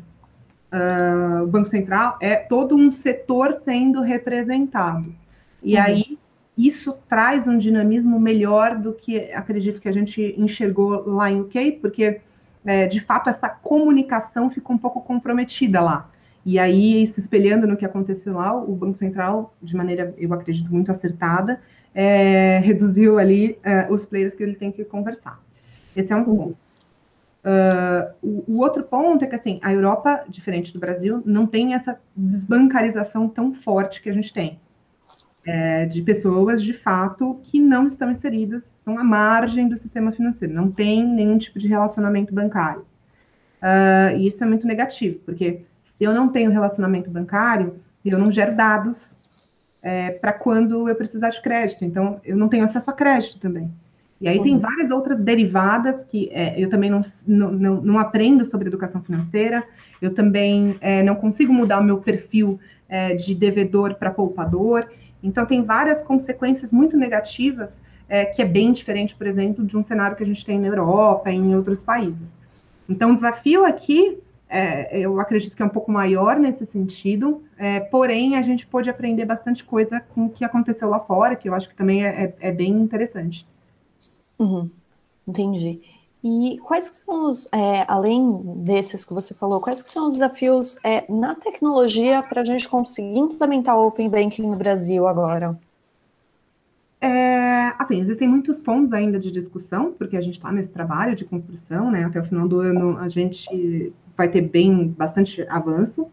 uh, 0.72 1.44
o 1.44 1.46
Banco 1.46 1.68
Central, 1.68 2.18
é 2.20 2.36
todo 2.36 2.76
um 2.76 2.90
setor 2.90 3.54
sendo 3.54 4.00
representado. 4.02 5.14
E 5.62 5.76
uhum. 5.76 5.82
aí, 5.82 6.18
isso 6.56 6.96
traz 7.08 7.46
um 7.46 7.56
dinamismo 7.56 8.18
melhor 8.18 8.76
do 8.76 8.92
que 8.92 9.32
acredito 9.32 9.80
que 9.80 9.88
a 9.88 9.92
gente 9.92 10.34
enxergou 10.36 11.08
lá 11.08 11.30
em 11.30 11.40
UK, 11.40 11.78
porque, 11.80 12.20
é, 12.64 12.86
de 12.86 13.00
fato, 13.00 13.30
essa 13.30 13.48
comunicação 13.48 14.50
ficou 14.50 14.74
um 14.74 14.78
pouco 14.78 15.00
comprometida 15.00 15.80
lá. 15.80 16.10
E 16.44 16.58
aí, 16.58 17.06
se 17.06 17.20
espelhando 17.20 17.66
no 17.66 17.76
que 17.76 17.84
aconteceu 17.84 18.34
lá, 18.34 18.56
o 18.56 18.74
Banco 18.74 18.96
Central, 18.96 19.54
de 19.62 19.76
maneira, 19.76 20.14
eu 20.16 20.32
acredito, 20.32 20.72
muito 20.72 20.90
acertada, 20.90 21.60
é, 21.94 22.58
reduziu 22.58 23.18
ali 23.18 23.58
é, 23.62 23.90
os 23.90 24.06
players 24.06 24.34
que 24.34 24.42
ele 24.42 24.54
tem 24.54 24.70
que 24.70 24.84
conversar. 24.84 25.40
Esse 25.96 26.12
é 26.12 26.16
um 26.16 26.24
ponto. 26.24 26.56
Uh, 27.44 28.12
o, 28.20 28.44
o, 28.54 28.58
outro 28.58 28.82
ponto 28.82 29.24
é 29.24 29.26
que, 29.26 29.34
assim, 29.34 29.58
a 29.62 29.72
Europa, 29.72 30.24
diferente 30.28 30.72
do 30.72 30.78
Brasil, 30.78 31.22
não 31.24 31.46
tem 31.46 31.72
essa 31.72 31.98
desbancarização 32.14 33.28
tão 33.28 33.54
forte 33.54 34.02
que 34.02 34.10
a 34.10 34.12
gente 34.12 34.32
tem. 34.32 34.58
é, 35.48 35.86
de 35.86 36.02
pessoas, 36.02 36.62
de 36.62 36.74
fato, 36.74 37.40
que 37.44 37.58
não 37.58 37.86
estão 37.86 38.10
inseridas, 38.10 38.64
estão 38.66 38.98
à 38.98 39.04
margem 39.04 39.66
do 39.66 39.78
sistema 39.78 40.12
financeiro, 40.12 40.52
não 40.52 40.70
tem 40.70 41.02
nenhum 41.02 41.38
tipo 41.38 41.58
de 41.58 41.66
relacionamento 41.66 42.34
bancário. 42.34 42.82
Uh, 43.62 44.16
e 44.18 44.26
isso 44.26 44.44
é 44.44 44.46
muito 44.46 44.66
negativo, 44.66 45.18
porque 45.24 45.62
se 45.84 46.04
eu 46.04 46.12
não 46.12 46.28
tenho 46.28 46.50
relacionamento 46.50 47.10
bancário, 47.10 47.76
eu 48.04 48.18
não 48.18 48.30
gero 48.30 48.54
dados 48.54 49.17
é, 49.82 50.10
para 50.10 50.32
quando 50.32 50.88
eu 50.88 50.94
precisar 50.94 51.30
de 51.30 51.40
crédito. 51.40 51.84
Então, 51.84 52.20
eu 52.24 52.36
não 52.36 52.48
tenho 52.48 52.64
acesso 52.64 52.90
a 52.90 52.92
crédito 52.92 53.38
também. 53.38 53.70
E 54.20 54.28
aí 54.28 54.38
uhum. 54.38 54.42
tem 54.44 54.58
várias 54.58 54.90
outras 54.90 55.20
derivadas 55.20 56.02
que 56.02 56.28
é, 56.32 56.60
eu 56.60 56.68
também 56.68 56.90
não, 56.90 57.04
não, 57.26 57.80
não, 57.80 57.98
aprendo 57.98 58.44
sobre 58.44 58.66
educação 58.66 59.00
financeira, 59.00 59.62
eu 60.02 60.12
também 60.12 60.76
é, 60.80 61.02
não 61.04 61.14
consigo 61.14 61.52
mudar 61.52 61.78
o 61.78 61.84
meu 61.84 61.98
perfil 61.98 62.58
é, 62.88 63.14
de 63.14 63.34
devedor 63.34 63.94
para 63.94 64.10
poupador. 64.10 64.88
Então, 65.22 65.46
tem 65.46 65.62
várias 65.62 66.02
consequências 66.02 66.72
muito 66.72 66.96
negativas, 66.96 67.80
é, 68.08 68.24
que 68.24 68.42
é 68.42 68.44
bem 68.44 68.72
diferente, 68.72 69.14
por 69.14 69.26
exemplo, 69.26 69.64
de 69.64 69.76
um 69.76 69.84
cenário 69.84 70.16
que 70.16 70.22
a 70.22 70.26
gente 70.26 70.44
tem 70.44 70.58
na 70.58 70.66
Europa 70.66 71.30
em 71.30 71.54
outros 71.54 71.82
países. 71.82 72.36
Então, 72.88 73.12
o 73.12 73.14
desafio 73.14 73.64
aqui, 73.64 74.18
é, 74.48 74.98
eu 74.98 75.20
acredito 75.20 75.54
que 75.54 75.62
é 75.62 75.64
um 75.64 75.70
pouco 75.70 75.92
maior 75.92 76.38
nesse 76.38 76.64
sentido, 76.64 77.42
é, 77.56 77.80
porém, 77.80 78.36
a 78.36 78.42
gente 78.42 78.66
pode 78.66 78.88
aprender 78.88 79.24
bastante 79.24 79.62
coisa 79.62 80.00
com 80.14 80.26
o 80.26 80.30
que 80.30 80.44
aconteceu 80.44 80.88
lá 80.88 80.98
fora, 81.00 81.36
que 81.36 81.48
eu 81.48 81.54
acho 81.54 81.68
que 81.68 81.74
também 81.74 82.04
é, 82.04 82.24
é, 82.24 82.48
é 82.48 82.52
bem 82.52 82.70
interessante. 82.70 83.46
Uhum, 84.38 84.70
entendi. 85.26 85.80
E 86.24 86.58
quais 86.64 86.84
são 86.86 87.30
os, 87.30 87.46
é, 87.52 87.84
além 87.86 88.42
desses 88.56 89.04
que 89.04 89.14
você 89.14 89.34
falou, 89.34 89.60
quais 89.60 89.80
são 89.80 90.08
os 90.08 90.14
desafios 90.14 90.78
é, 90.82 91.04
na 91.10 91.34
tecnologia 91.34 92.22
para 92.22 92.40
a 92.40 92.44
gente 92.44 92.68
conseguir 92.68 93.18
implementar 93.18 93.76
o 93.76 93.86
Open 93.86 94.08
Banking 94.08 94.48
no 94.48 94.56
Brasil 94.56 95.06
agora? 95.06 95.58
É, 97.00 97.72
assim, 97.78 98.00
existem 98.00 98.26
muitos 98.26 98.60
pontos 98.60 98.92
ainda 98.92 99.20
de 99.20 99.30
discussão, 99.30 99.92
porque 99.92 100.16
a 100.16 100.20
gente 100.20 100.34
está 100.34 100.50
nesse 100.50 100.70
trabalho 100.70 101.14
de 101.14 101.24
construção, 101.24 101.90
né? 101.90 102.04
Até 102.04 102.20
o 102.20 102.24
final 102.24 102.48
do 102.48 102.58
ano 102.58 102.98
a 102.98 103.08
gente 103.08 103.92
vai 104.18 104.28
ter 104.28 104.42
bem 104.42 104.88
bastante 104.88 105.46
avanço. 105.48 106.08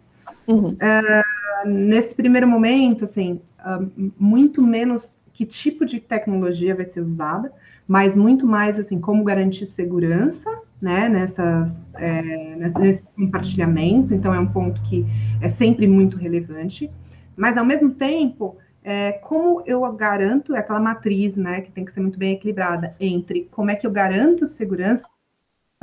Uhum. 0.48 0.78
É, 0.80 1.24
nesse 1.66 2.16
primeiro 2.16 2.48
momento, 2.48 3.04
assim, 3.04 3.42
ah, 3.58 3.82
muito 4.18 4.62
menos 4.62 5.20
que 5.34 5.44
tipo 5.44 5.86
de 5.86 6.00
tecnologia 6.00 6.76
vai 6.76 6.86
ser 6.86 7.02
usada, 7.02 7.52
mas 7.88 8.16
muito 8.16 8.48
mais 8.48 8.80
assim 8.80 9.00
como 9.00 9.24
garantir 9.24 9.66
segurança, 9.66 10.50
né? 10.82 11.10
Nessas, 11.10 11.92
é, 11.96 12.56
nesses 12.56 13.04
compartilhamentos. 13.16 14.12
Então 14.12 14.34
é 14.34 14.40
um 14.40 14.48
ponto 14.48 14.82
que 14.84 15.04
é 15.42 15.50
sempre 15.50 15.88
muito 15.88 16.16
relevante. 16.16 16.90
Mas 17.36 17.58
ao 17.58 17.66
mesmo 17.66 17.90
tempo 17.90 18.58
é, 18.84 19.14
como 19.14 19.64
eu 19.66 19.82
garanto 19.94 20.56
é 20.56 20.60
aquela 20.60 20.80
matriz, 20.80 21.36
né, 21.36 21.62
que 21.62 21.72
tem 21.72 21.84
que 21.84 21.92
ser 21.92 22.02
muito 22.02 22.20
bem 22.20 22.34
equilibrada 22.34 22.96
entre 23.00 23.50
como 23.50 23.72
é 23.72 23.76
que 23.76 23.88
eu 23.88 23.92
garanto 23.92 24.46
segurança, 24.46 25.04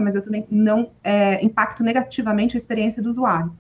mas 0.03 0.15
eu 0.15 0.23
também 0.23 0.47
não 0.51 0.91
é, 1.03 1.43
impacto 1.45 1.83
negativamente 1.83 2.57
a 2.57 2.59
experiência 2.59 3.03
do 3.03 3.11
usuário. 3.11 3.53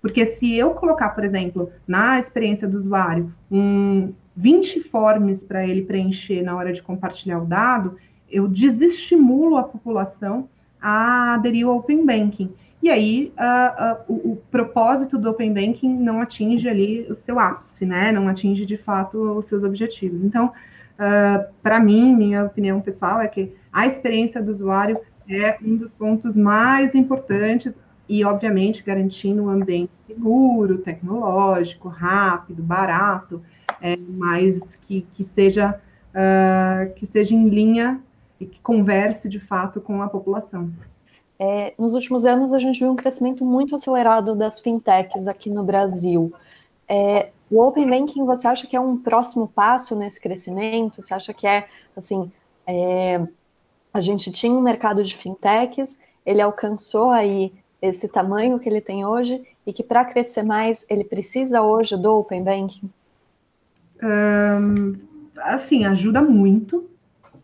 Porque 0.00 0.26
se 0.26 0.52
eu 0.52 0.70
colocar, 0.70 1.10
por 1.10 1.24
exemplo, 1.24 1.70
na 1.86 2.18
experiência 2.18 2.66
do 2.66 2.76
usuário, 2.76 3.32
um 3.50 4.12
20 4.36 4.80
forms 4.84 5.44
para 5.44 5.66
ele 5.66 5.82
preencher 5.82 6.42
na 6.42 6.56
hora 6.56 6.72
de 6.72 6.82
compartilhar 6.82 7.38
o 7.38 7.44
dado, 7.44 7.96
eu 8.28 8.48
desestimulo 8.48 9.56
a 9.56 9.62
população 9.62 10.48
a 10.80 11.34
aderir 11.34 11.66
ao 11.66 11.76
Open 11.76 12.04
Banking. 12.04 12.52
E 12.82 12.90
aí 12.90 13.32
uh, 13.38 14.12
uh, 14.12 14.12
o, 14.12 14.32
o, 14.32 14.36
propósito 14.50 15.16
do 15.16 15.30
Open 15.30 15.52
Banking 15.52 15.94
não 15.94 16.20
atinge 16.20 16.68
ali 16.68 17.06
o 17.08 17.14
seu 17.14 17.38
ápice, 17.38 17.86
né? 17.86 18.10
Não 18.10 18.26
atinge 18.26 18.66
de 18.66 18.76
fato 18.76 19.38
os 19.38 19.46
seus 19.46 19.62
objetivos. 19.62 20.24
Então, 20.24 20.46
uh, 20.46 21.52
para 21.62 21.78
mim, 21.78 22.12
minha 22.16 22.44
opinião 22.44 22.80
pessoal 22.80 23.20
é 23.20 23.28
que 23.28 23.54
a 23.72 23.86
experiência 23.86 24.42
do 24.42 24.50
usuário 24.50 24.98
é 25.28 25.58
um 25.62 25.76
dos 25.76 25.94
pontos 25.94 26.36
mais 26.36 26.94
importantes 26.94 27.74
e, 28.08 28.24
obviamente, 28.24 28.82
garantindo 28.82 29.44
um 29.44 29.48
ambiente 29.48 29.92
seguro, 30.06 30.78
tecnológico, 30.78 31.88
rápido, 31.88 32.62
barato, 32.62 33.42
é, 33.80 33.96
mas 33.96 34.76
que, 34.82 35.06
que 35.14 35.24
seja 35.24 35.80
que 36.96 37.06
seja 37.06 37.34
em 37.34 37.48
linha 37.48 37.98
e 38.38 38.44
que 38.44 38.60
converse 38.60 39.30
de 39.30 39.40
fato 39.40 39.80
com 39.80 40.02
a 40.02 40.08
população. 40.08 40.70
É, 41.38 41.74
nos 41.78 41.94
últimos 41.94 42.24
anos, 42.24 42.52
a 42.52 42.58
gente 42.58 42.80
viu 42.80 42.92
um 42.92 42.96
crescimento 42.96 43.44
muito 43.44 43.74
acelerado 43.74 44.34
das 44.36 44.60
fintechs 44.60 45.26
aqui 45.26 45.48
no 45.48 45.64
Brasil. 45.64 46.32
É, 46.88 47.30
o 47.50 47.60
Open 47.60 47.88
Banking, 47.88 48.24
você 48.24 48.46
acha 48.46 48.66
que 48.66 48.76
é 48.76 48.80
um 48.80 48.96
próximo 48.96 49.48
passo 49.48 49.96
nesse 49.96 50.20
crescimento? 50.20 51.02
Você 51.02 51.14
acha 51.14 51.32
que 51.32 51.46
é, 51.46 51.66
assim, 51.96 52.30
é, 52.66 53.26
a 53.92 54.00
gente 54.00 54.30
tinha 54.32 54.52
um 54.52 54.62
mercado 54.62 55.02
de 55.02 55.16
fintechs, 55.16 55.98
ele 56.24 56.40
alcançou 56.40 57.10
aí 57.10 57.52
esse 57.80 58.08
tamanho 58.08 58.58
que 58.58 58.68
ele 58.68 58.80
tem 58.80 59.04
hoje 59.04 59.42
e 59.66 59.72
que 59.72 59.82
para 59.82 60.04
crescer 60.04 60.42
mais, 60.42 60.86
ele 60.88 61.04
precisa 61.04 61.62
hoje 61.62 61.96
do 61.96 62.16
Open 62.16 62.42
Banking? 62.42 62.90
Um, 64.02 64.94
assim, 65.36 65.84
ajuda 65.84 66.22
muito, 66.22 66.88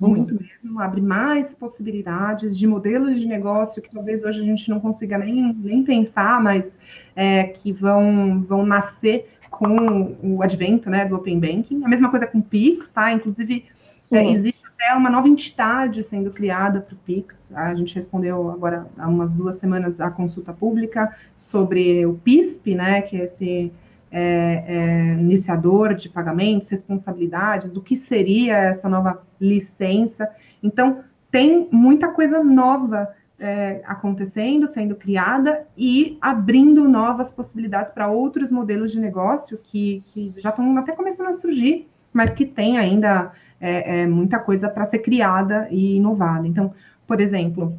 muito 0.01 0.35
uhum. 0.35 0.41
mesmo, 0.41 0.81
abre 0.81 1.01
mais 1.01 1.55
possibilidades 1.55 2.57
de 2.57 2.67
modelos 2.67 3.19
de 3.19 3.27
negócio 3.27 3.83
que 3.83 3.91
talvez 3.91 4.25
hoje 4.25 4.41
a 4.41 4.45
gente 4.45 4.71
não 4.71 4.81
consiga 4.81 5.19
nem, 5.19 5.53
nem 5.55 5.83
pensar, 5.83 6.41
mas 6.41 6.77
é, 7.17 7.45
que 7.45 7.73
vão, 7.73 8.43
vão 8.43 8.65
nascer 8.65 9.29
com 9.51 10.17
o 10.23 10.43
advento 10.43 10.89
né, 10.89 11.05
do 11.05 11.17
Open 11.17 11.41
Banking. 11.41 11.83
A 11.85 11.89
mesma 11.89 12.11
coisa 12.11 12.27
com 12.27 12.39
o 12.39 12.43
Pix, 12.43 12.91
tá? 12.91 13.13
Inclusive, 13.13 13.65
é, 14.13 14.31
existe 14.31 14.58
até 14.79 14.95
uma 14.95 15.11
nova 15.11 15.29
entidade 15.29 16.05
sendo 16.05 16.31
criada 16.31 16.81
para 16.81 16.95
o 16.95 16.99
Pix. 16.99 17.51
A 17.53 17.75
gente 17.75 17.97
respondeu 17.97 18.49
agora 18.49 18.87
há 18.97 19.09
umas 19.09 19.33
duas 19.33 19.57
semanas 19.57 20.01
a 20.01 20.09
consulta 20.09 20.53
pública 20.53 21.13
sobre 21.37 22.07
o 22.07 22.15
PISP, 22.15 22.77
né, 22.77 23.03
que 23.03 23.21
é 23.21 23.25
esse 23.25 23.73
é, 24.11 24.65
é, 24.67 25.21
iniciador 25.21 25.95
de 25.95 26.09
pagamentos, 26.09 26.69
responsabilidades, 26.69 27.77
o 27.77 27.83
que 27.83 27.97
seria 27.97 28.57
essa 28.57 28.89
nova 28.89 29.21
licença. 29.41 30.29
Então, 30.63 31.01
tem 31.31 31.69
muita 31.73 32.09
coisa 32.09 32.43
nova 32.43 33.13
é, 33.39 33.83
acontecendo, 33.85 34.67
sendo 34.69 34.95
criada 34.95 35.67
e 35.77 36.17
abrindo 36.21 36.89
novas 36.89 37.33
possibilidades 37.33 37.93
para 37.93 38.09
outros 38.09 38.51
modelos 38.51 38.93
de 38.93 39.01
negócio 39.01 39.59
que, 39.63 40.03
que, 40.13 40.33
já 40.39 40.51
estão 40.51 40.77
até 40.79 40.93
começando 40.93 41.29
a 41.29 41.35
surgir, 41.35 41.89
mas 42.13 42.31
que 42.31 42.47
tem 42.47 42.79
ainda 42.79 43.33
é, 43.61 44.03
é, 44.03 44.07
muita 44.07 44.39
coisa 44.39 44.69
para 44.69 44.85
ser 44.87 44.99
criada 44.99 45.69
e 45.71 45.97
inovada. 45.97 46.47
Então, 46.47 46.73
por 47.07 47.21
exemplo, 47.21 47.77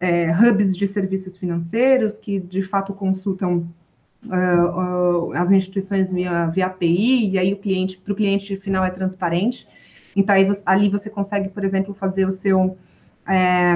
é, 0.00 0.30
hubs 0.30 0.76
de 0.76 0.86
serviços 0.86 1.36
financeiros 1.36 2.16
que 2.16 2.38
de 2.38 2.62
fato 2.62 2.92
consultam 2.92 3.68
uh, 4.26 5.28
uh, 5.28 5.32
as 5.32 5.50
instituições 5.50 6.12
via, 6.12 6.46
via 6.46 6.66
API, 6.66 7.30
e 7.30 7.38
aí 7.38 7.52
o 7.52 7.56
cliente, 7.56 7.98
para 7.98 8.12
o 8.12 8.16
cliente 8.16 8.56
final 8.56 8.84
é 8.84 8.90
transparente. 8.90 9.66
Então, 10.16 10.34
aí 10.34 10.48
ali 10.64 10.88
você 10.88 11.10
consegue, 11.10 11.48
por 11.48 11.64
exemplo, 11.64 11.94
fazer 11.94 12.26
o 12.26 12.30
seu 12.30 12.76
é, 13.30 13.74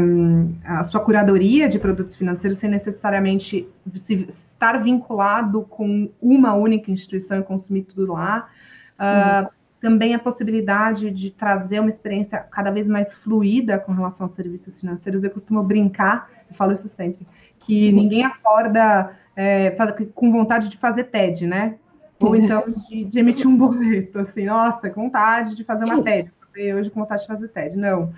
a 0.64 0.82
sua 0.82 0.98
curadoria 0.98 1.68
de 1.68 1.78
produtos 1.78 2.16
financeiros 2.16 2.58
sem 2.58 2.70
necessariamente 2.70 3.68
se, 3.96 4.14
estar 4.14 4.82
vinculado 4.82 5.62
com 5.68 6.10
uma 6.22 6.54
única 6.54 6.90
instituição 6.90 7.38
e 7.38 7.42
consumir 7.42 7.82
tudo 7.82 8.14
lá. 8.14 8.48
Uh, 8.94 9.61
também 9.82 10.14
a 10.14 10.18
possibilidade 10.18 11.10
de 11.10 11.30
trazer 11.30 11.80
uma 11.80 11.90
experiência 11.90 12.38
cada 12.38 12.70
vez 12.70 12.86
mais 12.86 13.12
fluida 13.16 13.80
com 13.80 13.92
relação 13.92 14.24
aos 14.24 14.32
serviços 14.32 14.78
financeiros. 14.78 15.24
Eu 15.24 15.30
costumo 15.30 15.60
brincar, 15.60 16.30
eu 16.48 16.54
falo 16.54 16.72
isso 16.72 16.86
sempre, 16.86 17.26
que 17.58 17.90
ninguém 17.90 18.24
acorda 18.24 19.10
é, 19.34 19.76
com 20.14 20.30
vontade 20.30 20.68
de 20.68 20.76
fazer 20.76 21.04
TED, 21.04 21.48
né? 21.48 21.74
Ou 22.20 22.36
então 22.36 22.62
de, 22.88 23.04
de, 23.04 23.18
emitir 23.18 23.48
um 23.48 23.56
boleto, 23.56 24.20
assim, 24.20 24.44
nossa, 24.44 24.88
com 24.88 25.02
vontade 25.02 25.56
de 25.56 25.64
fazer 25.64 25.84
uma 25.84 26.00
TED, 26.00 26.30
hoje 26.78 26.88
com 26.88 27.00
vontade 27.00 27.22
de 27.22 27.26
fazer 27.26 27.48
TED. 27.48 27.76
Não. 27.76 28.12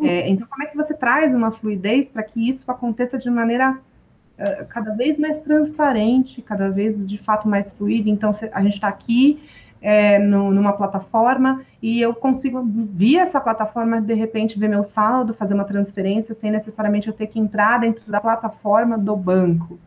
É, 0.00 0.26
então, 0.26 0.46
como 0.48 0.62
é 0.62 0.66
que 0.68 0.76
você 0.76 0.94
traz 0.94 1.34
uma 1.34 1.50
fluidez 1.50 2.08
para 2.08 2.22
que 2.22 2.48
isso 2.48 2.70
aconteça 2.70 3.18
de 3.18 3.28
maneira 3.28 3.72
uh, 3.72 4.66
cada 4.70 4.94
vez 4.94 5.18
mais 5.18 5.38
transparente, 5.40 6.40
cada 6.40 6.70
vez 6.70 7.06
de 7.06 7.18
fato 7.18 7.46
mais 7.46 7.70
fluida? 7.72 8.08
Então, 8.08 8.34
a 8.52 8.62
gente 8.62 8.74
está 8.74 8.88
aqui 8.88 9.38
é, 9.80 10.18
no, 10.18 10.50
numa 10.50 10.72
plataforma 10.72 11.62
e 11.82 12.00
eu 12.00 12.14
consigo, 12.14 12.62
via 12.64 13.22
essa 13.22 13.40
plataforma, 13.40 14.00
de 14.00 14.14
repente, 14.14 14.58
ver 14.58 14.68
meu 14.68 14.84
saldo, 14.84 15.32
fazer 15.32 15.54
uma 15.54 15.64
transferência 15.64 16.34
sem 16.34 16.50
necessariamente 16.50 17.08
eu 17.08 17.14
ter 17.14 17.26
que 17.26 17.38
entrar 17.38 17.78
dentro 17.78 18.02
da 18.10 18.20
plataforma 18.20 18.98
do 18.98 19.16
banco 19.16 19.78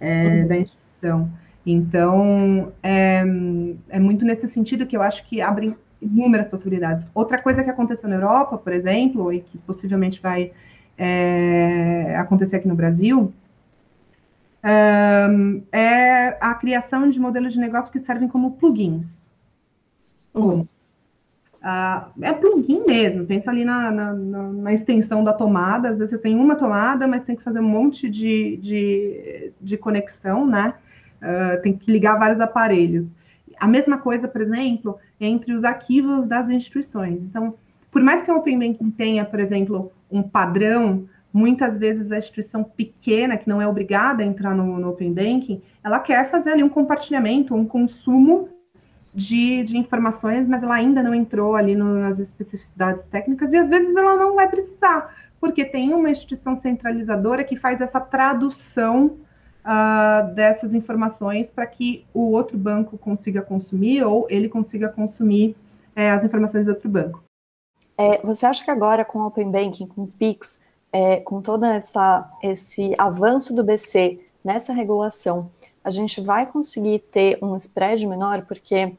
é, 0.00 0.40
uhum. 0.40 0.48
da 0.48 0.56
instituição. 0.56 1.30
Então, 1.66 2.72
é, 2.82 3.22
é 3.90 3.98
muito 3.98 4.24
nesse 4.24 4.48
sentido 4.48 4.86
que 4.86 4.96
eu 4.96 5.02
acho 5.02 5.26
que 5.26 5.42
abre 5.42 5.76
inúmeras 6.00 6.48
possibilidades. 6.48 7.06
Outra 7.14 7.40
coisa 7.40 7.62
que 7.62 7.68
aconteceu 7.68 8.08
na 8.08 8.16
Europa, 8.16 8.56
por 8.56 8.72
exemplo, 8.72 9.30
e 9.32 9.40
que 9.40 9.58
possivelmente 9.58 10.20
vai 10.22 10.52
é, 10.96 12.16
acontecer 12.16 12.56
aqui 12.56 12.66
no 12.66 12.74
Brasil, 12.74 13.32
é 14.62 16.36
a 16.40 16.54
criação 16.54 17.08
de 17.08 17.18
modelos 17.18 17.52
de 17.52 17.60
negócio 17.60 17.90
que 17.90 18.00
servem 18.00 18.28
como 18.28 18.52
plugins. 18.52 19.24
Uhum. 20.34 20.60
Uh, 21.62 22.22
é 22.22 22.32
plugin 22.32 22.84
mesmo, 22.86 23.26
pensa 23.26 23.50
ali 23.50 23.66
na, 23.66 23.90
na, 23.90 24.12
na, 24.14 24.72
extensão 24.72 25.22
da 25.22 25.34
tomada, 25.34 25.90
às 25.90 25.98
vezes 25.98 26.10
você 26.10 26.18
tem 26.18 26.34
uma 26.34 26.56
tomada, 26.56 27.06
mas 27.06 27.22
tem 27.22 27.36
que 27.36 27.42
fazer 27.42 27.60
um 27.60 27.68
monte 27.68 28.08
de, 28.08 28.56
de, 28.56 29.52
de 29.60 29.76
conexão, 29.76 30.46
né? 30.46 30.72
Uh, 31.20 31.60
tem 31.60 31.76
que 31.76 31.90
ligar 31.92 32.18
vários 32.18 32.40
aparelhos. 32.40 33.08
A 33.58 33.68
mesma 33.68 33.98
coisa, 33.98 34.26
por 34.26 34.40
exemplo, 34.40 34.98
entre 35.20 35.52
os 35.52 35.62
arquivos 35.62 36.26
das 36.26 36.48
instituições. 36.48 37.20
Então, 37.20 37.54
por 37.90 38.00
mais 38.02 38.22
que 38.22 38.30
o 38.30 38.36
Open 38.36 38.58
Banking 38.58 38.90
tenha, 38.90 39.24
por 39.26 39.38
exemplo, 39.38 39.92
um 40.10 40.22
padrão, 40.22 41.06
muitas 41.32 41.76
vezes 41.76 42.10
a 42.10 42.18
instituição 42.18 42.64
pequena, 42.64 43.36
que 43.36 43.48
não 43.48 43.60
é 43.60 43.66
obrigada 43.66 44.22
a 44.22 44.26
entrar 44.26 44.54
no, 44.54 44.78
no 44.78 44.90
Open 44.90 45.12
Banking, 45.12 45.62
ela 45.82 45.98
quer 45.98 46.30
fazer 46.30 46.52
ali 46.52 46.62
um 46.62 46.68
compartilhamento, 46.68 47.54
um 47.54 47.66
consumo 47.66 48.48
de, 49.14 49.62
de 49.64 49.76
informações, 49.76 50.46
mas 50.46 50.62
ela 50.62 50.74
ainda 50.74 51.02
não 51.02 51.14
entrou 51.14 51.56
ali 51.56 51.74
no, 51.74 52.00
nas 52.00 52.18
especificidades 52.18 53.06
técnicas, 53.06 53.52
e 53.52 53.56
às 53.56 53.68
vezes 53.68 53.94
ela 53.94 54.16
não 54.16 54.34
vai 54.34 54.48
precisar, 54.48 55.14
porque 55.40 55.64
tem 55.64 55.92
uma 55.92 56.10
instituição 56.10 56.54
centralizadora 56.54 57.44
que 57.44 57.56
faz 57.56 57.80
essa 57.80 58.00
tradução 58.00 59.16
uh, 59.64 60.34
dessas 60.34 60.74
informações 60.74 61.50
para 61.50 61.66
que 61.66 62.04
o 62.14 62.30
outro 62.32 62.56
banco 62.56 62.96
consiga 62.98 63.42
consumir 63.42 64.02
ou 64.04 64.26
ele 64.30 64.48
consiga 64.48 64.88
consumir 64.88 65.56
é, 65.94 66.10
as 66.10 66.24
informações 66.24 66.66
do 66.66 66.72
outro 66.72 66.88
banco. 66.88 67.22
É, 67.98 68.18
você 68.22 68.46
acha 68.46 68.64
que 68.64 68.70
agora 68.70 69.04
com 69.04 69.18
o 69.18 69.26
Open 69.26 69.50
Banking, 69.50 69.86
com 69.86 70.04
o 70.04 70.06
PIX, 70.06 70.62
é, 70.92 71.20
com 71.20 71.40
todo 71.40 71.64
essa, 71.64 72.28
esse 72.42 72.94
avanço 72.98 73.54
do 73.54 73.62
BC 73.62 74.20
nessa 74.44 74.72
regulação, 74.72 75.50
a 75.82 75.90
gente 75.90 76.20
vai 76.20 76.46
conseguir 76.46 77.00
ter 77.10 77.38
um 77.42 77.56
spread 77.56 78.06
menor, 78.06 78.42
porque 78.46 78.92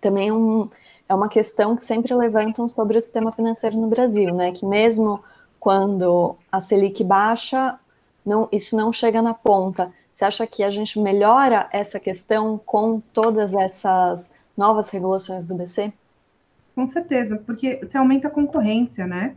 também 0.00 0.28
é, 0.28 0.32
um, 0.32 0.68
é 1.08 1.14
uma 1.14 1.28
questão 1.28 1.76
que 1.76 1.84
sempre 1.84 2.14
levantam 2.14 2.68
sobre 2.68 2.98
o 2.98 3.02
sistema 3.02 3.32
financeiro 3.32 3.76
no 3.76 3.88
Brasil, 3.88 4.34
né? 4.34 4.52
Que 4.52 4.64
mesmo 4.64 5.22
quando 5.58 6.36
a 6.52 6.60
Selic 6.60 7.02
baixa, 7.02 7.78
não, 8.24 8.48
isso 8.52 8.76
não 8.76 8.92
chega 8.92 9.20
na 9.22 9.34
ponta. 9.34 9.92
Você 10.12 10.24
acha 10.24 10.46
que 10.46 10.62
a 10.62 10.70
gente 10.70 11.00
melhora 11.00 11.68
essa 11.72 11.98
questão 11.98 12.60
com 12.64 13.00
todas 13.12 13.54
essas 13.54 14.30
novas 14.56 14.88
regulações 14.88 15.44
do 15.44 15.56
BC? 15.56 15.92
Com 16.74 16.86
certeza, 16.86 17.36
porque 17.36 17.80
você 17.82 17.96
aumenta 17.96 18.28
a 18.28 18.30
concorrência, 18.30 19.06
né? 19.06 19.34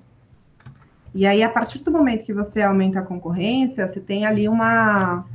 E 1.17 1.25
aí, 1.25 1.41
a 1.41 1.49
partir 1.49 1.79
do 1.79 1.89
momento 1.89 2.23
que 2.23 2.31
você 2.31 2.61
aumenta 2.61 2.99
a 2.99 3.01
concorrência, 3.01 3.87
você 3.87 3.99
tem 3.99 4.23
ali 4.23 4.47
uma, 4.47 5.25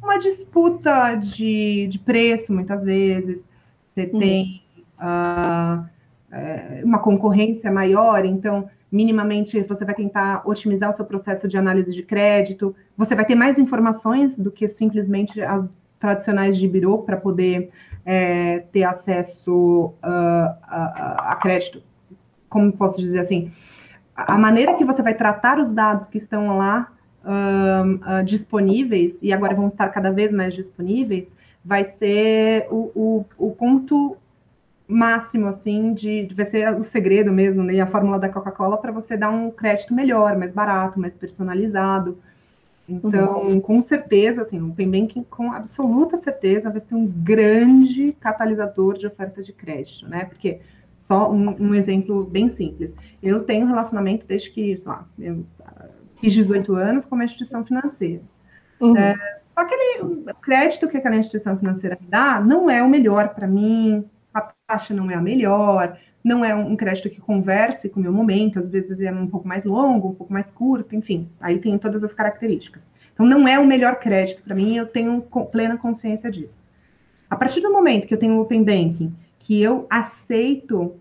uma 0.00 0.16
disputa 0.16 1.16
de, 1.16 1.88
de 1.88 1.98
preço, 1.98 2.52
muitas 2.52 2.84
vezes. 2.84 3.44
Você 3.84 4.08
uhum. 4.12 4.20
tem 4.20 4.62
uh, 4.96 5.84
uma 6.84 7.00
concorrência 7.00 7.68
maior, 7.72 8.24
então, 8.24 8.70
minimamente, 8.92 9.60
você 9.62 9.84
vai 9.84 9.96
tentar 9.96 10.42
otimizar 10.46 10.90
o 10.90 10.92
seu 10.92 11.04
processo 11.04 11.48
de 11.48 11.58
análise 11.58 11.92
de 11.92 12.04
crédito. 12.04 12.72
Você 12.96 13.16
vai 13.16 13.24
ter 13.24 13.34
mais 13.34 13.58
informações 13.58 14.38
do 14.38 14.52
que 14.52 14.68
simplesmente 14.68 15.42
as 15.42 15.68
tradicionais 15.98 16.56
de 16.56 16.68
birô 16.68 16.98
para 16.98 17.16
poder 17.16 17.70
é, 18.06 18.60
ter 18.70 18.84
acesso 18.84 19.86
uh, 19.86 20.54
a, 20.62 21.32
a, 21.32 21.36
crédito. 21.42 21.82
Como 22.48 22.70
posso 22.70 23.00
dizer 23.00 23.18
assim? 23.18 23.50
A 24.16 24.38
maneira 24.38 24.74
que 24.74 24.84
você 24.84 25.02
vai 25.02 25.14
tratar 25.14 25.58
os 25.58 25.72
dados 25.72 26.08
que 26.08 26.18
estão 26.18 26.56
lá 26.56 26.92
uh, 27.24 28.20
uh, 28.20 28.24
disponíveis, 28.24 29.18
e 29.22 29.32
agora 29.32 29.54
vão 29.54 29.66
estar 29.66 29.88
cada 29.88 30.10
vez 30.10 30.32
mais 30.32 30.54
disponíveis, 30.54 31.34
vai 31.64 31.84
ser 31.84 32.66
o, 32.70 32.90
o, 32.94 33.24
o 33.38 33.50
ponto 33.52 34.16
máximo, 34.86 35.46
assim, 35.46 35.94
de, 35.94 36.26
de 36.26 36.34
vai 36.34 36.44
ser 36.44 36.74
o 36.76 36.82
segredo 36.82 37.32
mesmo, 37.32 37.62
né, 37.62 37.80
a 37.80 37.86
fórmula 37.86 38.18
da 38.18 38.28
Coca-Cola 38.28 38.76
para 38.76 38.92
você 38.92 39.16
dar 39.16 39.30
um 39.30 39.50
crédito 39.50 39.94
melhor, 39.94 40.36
mais 40.36 40.52
barato, 40.52 41.00
mais 41.00 41.16
personalizado. 41.16 42.18
Então, 42.86 43.46
uhum. 43.46 43.60
com 43.60 43.80
certeza, 43.80 44.42
assim, 44.42 44.60
o 44.60 44.68
Open 44.68 44.90
Banking, 44.90 45.24
com 45.24 45.50
absoluta 45.50 46.18
certeza, 46.18 46.68
vai 46.68 46.80
ser 46.80 46.94
um 46.94 47.06
grande 47.06 48.14
catalisador 48.20 48.98
de 48.98 49.06
oferta 49.06 49.42
de 49.42 49.54
crédito, 49.54 50.06
né? 50.06 50.26
Porque, 50.26 50.60
só 51.04 51.30
um, 51.30 51.54
um 51.60 51.74
exemplo 51.74 52.24
bem 52.24 52.48
simples. 52.48 52.94
Eu 53.22 53.44
tenho 53.44 53.66
relacionamento 53.66 54.26
desde 54.26 54.50
que, 54.50 54.76
sei 54.76 54.86
lá, 54.86 55.06
eu 55.18 55.44
fiz 56.16 56.32
18 56.32 56.74
anos 56.74 57.04
com 57.04 57.14
uma 57.14 57.24
instituição 57.24 57.64
financeira. 57.64 58.22
Uhum. 58.80 58.96
É, 58.96 59.14
só 59.54 59.60
aquele 59.60 60.02
o 60.02 60.34
crédito 60.40 60.88
que 60.88 60.96
aquela 60.96 61.16
instituição 61.16 61.56
financeira 61.58 61.98
me 62.00 62.08
dá 62.08 62.40
não 62.40 62.70
é 62.70 62.82
o 62.82 62.88
melhor 62.88 63.34
para 63.34 63.46
mim, 63.46 64.04
a 64.32 64.40
taxa 64.66 64.94
não 64.94 65.10
é 65.10 65.14
a 65.14 65.20
melhor, 65.20 65.96
não 66.24 66.42
é 66.42 66.54
um 66.54 66.74
crédito 66.74 67.10
que 67.10 67.20
converse 67.20 67.90
com 67.90 68.00
o 68.00 68.02
meu 68.02 68.12
momento, 68.12 68.58
às 68.58 68.68
vezes 68.68 68.98
é 69.00 69.12
um 69.12 69.26
pouco 69.26 69.46
mais 69.46 69.64
longo, 69.64 70.08
um 70.08 70.14
pouco 70.14 70.32
mais 70.32 70.50
curto, 70.50 70.96
enfim, 70.96 71.28
aí 71.38 71.58
tem 71.58 71.76
todas 71.76 72.02
as 72.02 72.14
características. 72.14 72.82
Então, 73.12 73.26
não 73.26 73.46
é 73.46 73.58
o 73.58 73.66
melhor 73.66 73.96
crédito 73.96 74.42
para 74.42 74.54
mim, 74.54 74.76
eu 74.76 74.86
tenho 74.86 75.20
plena 75.52 75.76
consciência 75.76 76.30
disso. 76.30 76.64
A 77.28 77.36
partir 77.36 77.60
do 77.60 77.70
momento 77.70 78.06
que 78.06 78.14
eu 78.14 78.18
tenho 78.18 78.36
o 78.36 78.40
Open 78.40 78.64
Banking, 78.64 79.14
que 79.44 79.62
eu 79.62 79.86
aceito, 79.90 80.96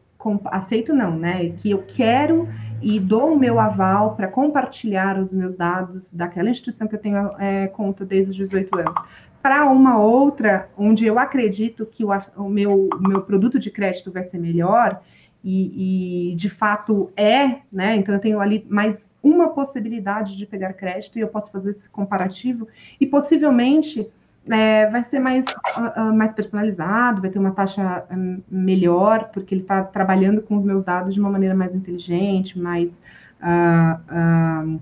aceito 0.46 0.94
não, 0.94 1.18
né, 1.18 1.50
que 1.50 1.72
eu 1.72 1.84
quero 1.88 2.48
e 2.82 3.00
dou 3.00 3.34
o 3.34 3.40
meu 3.40 3.60
aval 3.60 4.16
para 4.16 4.28
compartilhar 4.28 5.18
os 5.18 5.34
meus 5.34 5.56
dados 5.56 6.14
daquela 6.14 6.50
instituição 6.50 6.88
que 6.88 6.96
eu 6.96 7.00
tenho 7.00 7.32
é, 7.40 7.68
conta 7.68 8.06
desde 8.06 8.32
os 8.32 8.38
18 8.38 8.80
anos 8.80 8.98
para 9.42 9.66
uma 9.70 9.98
outra, 9.98 10.70
onde 10.78 11.06
eu 11.06 11.20
acredito 11.20 11.86
que 11.86 12.04
o, 12.06 12.10
o, 12.38 12.50
meu, 12.50 12.90
meu 13.02 13.22
produto 13.22 13.60
de 13.60 13.70
crédito 13.70 14.10
vai 14.10 14.24
ser 14.24 14.38
melhor, 14.38 15.02
e, 15.44 16.32
e, 16.32 16.36
de 16.36 16.50
fato 16.50 17.12
é, 17.18 17.60
né? 17.70 17.98
Então 17.98 18.16
eu 18.16 18.22
tenho 18.22 18.40
ali 18.40 18.66
mais 18.70 19.14
uma 19.22 19.50
possibilidade 19.50 20.38
de 20.38 20.46
pegar 20.46 20.72
crédito 20.72 21.18
e 21.18 21.22
eu 21.22 21.28
posso 21.28 21.52
fazer 21.52 21.72
esse 21.72 21.90
comparativo, 21.90 22.70
e 23.00 23.06
possivelmente 23.06 24.10
é, 24.50 24.90
vai 24.90 25.04
ser 25.04 25.20
mais, 25.20 25.46
uh, 25.46 26.14
mais 26.14 26.34
personalizado, 26.34 27.22
vai 27.22 27.30
ter 27.30 27.40
uma 27.40 27.52
taxa 27.52 28.06
um, 28.12 28.42
melhor, 28.50 29.30
porque 29.34 29.56
ele 29.56 29.62
está 29.62 29.84
trabalhando 29.84 30.42
com 30.42 30.56
os 30.56 30.64
meus 30.64 30.84
dados 30.84 31.14
de 31.14 31.20
uma 31.20 31.30
maneira 31.30 31.56
mais 31.56 31.74
inteligente, 31.74 32.60
mais 32.60 33.02
uh, 33.42 34.76
uh, 34.76 34.82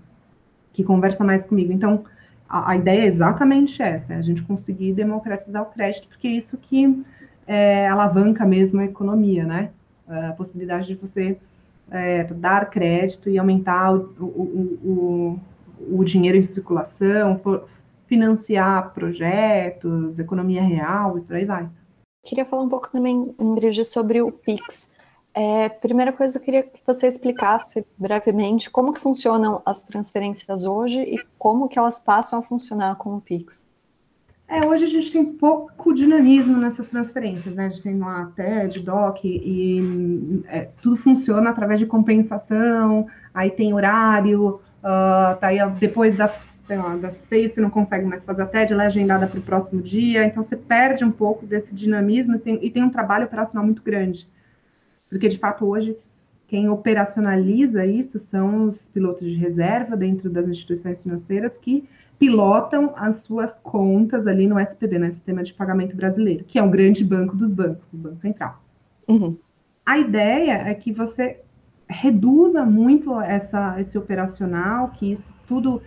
que 0.74 0.84
conversa 0.84 1.24
mais 1.24 1.46
comigo. 1.46 1.72
Então, 1.72 2.04
a, 2.50 2.72
a, 2.72 2.76
ideia 2.76 3.02
é 3.02 3.06
exatamente 3.06 3.82
essa, 3.82 4.14
é 4.14 4.18
a 4.18 4.22
gente 4.22 4.42
conseguir 4.42 4.94
democratizar 4.94 5.62
o 5.62 5.68
crédito, 5.68 6.08
porque 6.08 6.28
é 6.28 6.32
isso 6.32 6.58
que 6.58 7.04
é, 7.46 7.88
alavanca 7.88 8.46
mesmo 8.46 8.80
a 8.80 8.86
economia, 8.86 9.46
né? 9.46 9.70
A 10.08 10.34
possibilidade 10.34 10.88
de 10.88 10.96
você 10.96 11.38
é, 11.90 12.24
dar 12.26 12.70
crédito 12.70 13.30
e 13.30 13.38
aumentar 13.38 13.94
o, 13.94 14.14
o, 14.20 15.40
o, 15.90 15.98
o 16.00 16.04
dinheiro 16.04 16.38
em 16.38 16.44
circulação, 16.44 17.40
financiar 18.12 18.94
projetos, 18.94 20.20
economia 20.20 20.62
real 20.62 21.18
e 21.18 21.22
por 21.22 21.34
aí 21.34 21.46
vai. 21.46 21.70
Queria 22.26 22.44
falar 22.44 22.64
um 22.64 22.68
pouco 22.68 22.92
também, 22.92 23.34
Ingrid, 23.40 23.86
sobre 23.86 24.22
o 24.22 24.30
PIX. 24.30 24.92
É, 25.34 25.70
primeira 25.70 26.12
coisa, 26.12 26.38
eu 26.38 26.42
queria 26.42 26.62
que 26.62 26.82
você 26.86 27.08
explicasse 27.08 27.86
brevemente 27.98 28.70
como 28.70 28.92
que 28.92 29.00
funcionam 29.00 29.62
as 29.66 29.82
transferências 29.82 30.66
hoje 30.66 31.00
e 31.00 31.24
como 31.38 31.70
que 31.70 31.80
elas 31.80 32.00
passam 32.00 32.40
a 32.40 32.44
funcionar 32.44 32.98
com 32.98 33.16
o 33.16 33.22
Pix. 33.22 33.66
É, 34.46 34.68
hoje 34.68 34.84
a 34.84 34.90
gente 34.90 35.10
tem 35.10 35.24
pouco 35.24 35.94
dinamismo 35.94 36.58
nessas 36.58 36.86
transferências, 36.90 37.56
né? 37.56 37.68
A 37.68 37.70
gente 37.70 37.82
tem 37.82 37.98
lá 37.98 38.30
TED, 38.36 38.82
DOC, 38.82 39.24
e 39.24 40.44
é, 40.50 40.68
tudo 40.82 40.98
funciona 40.98 41.50
através 41.50 41.80
de 41.80 41.86
compensação, 41.86 43.08
aí 43.34 43.50
tem 43.50 43.74
horário, 43.74 44.60
uh, 44.84 45.40
tá 45.40 45.48
aí 45.48 45.60
depois 45.80 46.18
das, 46.18 46.51
sei 46.72 46.78
lá, 46.78 46.96
das 46.96 47.16
seis 47.16 47.52
você 47.52 47.60
não 47.60 47.70
consegue 47.70 48.06
mais 48.06 48.24
fazer 48.24 48.44
a 48.44 48.46
TED, 48.46 48.72
ela 48.72 48.84
é 48.84 48.86
agendada 48.86 49.28
para 49.28 49.38
o 49.38 49.42
próximo 49.42 49.82
dia, 49.82 50.24
então 50.24 50.42
você 50.42 50.56
perde 50.56 51.04
um 51.04 51.12
pouco 51.12 51.46
desse 51.46 51.76
dinamismo 51.76 52.36
e 52.36 52.40
tem, 52.40 52.66
e 52.66 52.72
tem 52.72 52.82
um 52.82 52.90
trabalho 52.90 53.26
operacional 53.26 53.66
muito 53.66 53.84
grande. 53.84 54.26
Porque, 55.10 55.28
de 55.28 55.38
fato, 55.38 55.66
hoje, 55.66 55.98
quem 56.48 56.70
operacionaliza 56.70 57.86
isso 57.86 58.18
são 58.20 58.70
os 58.70 58.88
pilotos 58.88 59.28
de 59.28 59.36
reserva 59.36 59.98
dentro 59.98 60.30
das 60.30 60.48
instituições 60.48 61.04
financeiras 61.04 61.58
que 61.58 61.90
pilotam 62.18 62.94
as 62.96 63.18
suas 63.18 63.54
contas 63.56 64.26
ali 64.26 64.48
no 64.48 64.58
SPB, 64.58 64.98
no 64.98 65.12
Sistema 65.12 65.44
de 65.44 65.54
Pagamento 65.54 65.94
Brasileiro, 65.94 66.46
que 66.46 66.58
é 66.58 66.64
o 66.64 66.70
grande 66.70 67.04
banco 67.04 67.36
dos 67.36 67.52
bancos, 67.52 67.92
o 67.92 67.98
Banco 67.98 68.18
Central. 68.18 68.64
Uhum. 69.10 69.38
A 69.86 70.00
ideia 70.00 70.54
é 70.70 70.74
que 70.74 70.94
você 70.94 71.42
reduza 71.86 72.64
muito 72.64 73.20
essa, 73.20 73.78
esse 73.78 73.98
operacional, 73.98 74.92
que 74.92 75.12
isso 75.12 75.34
tudo 75.46 75.82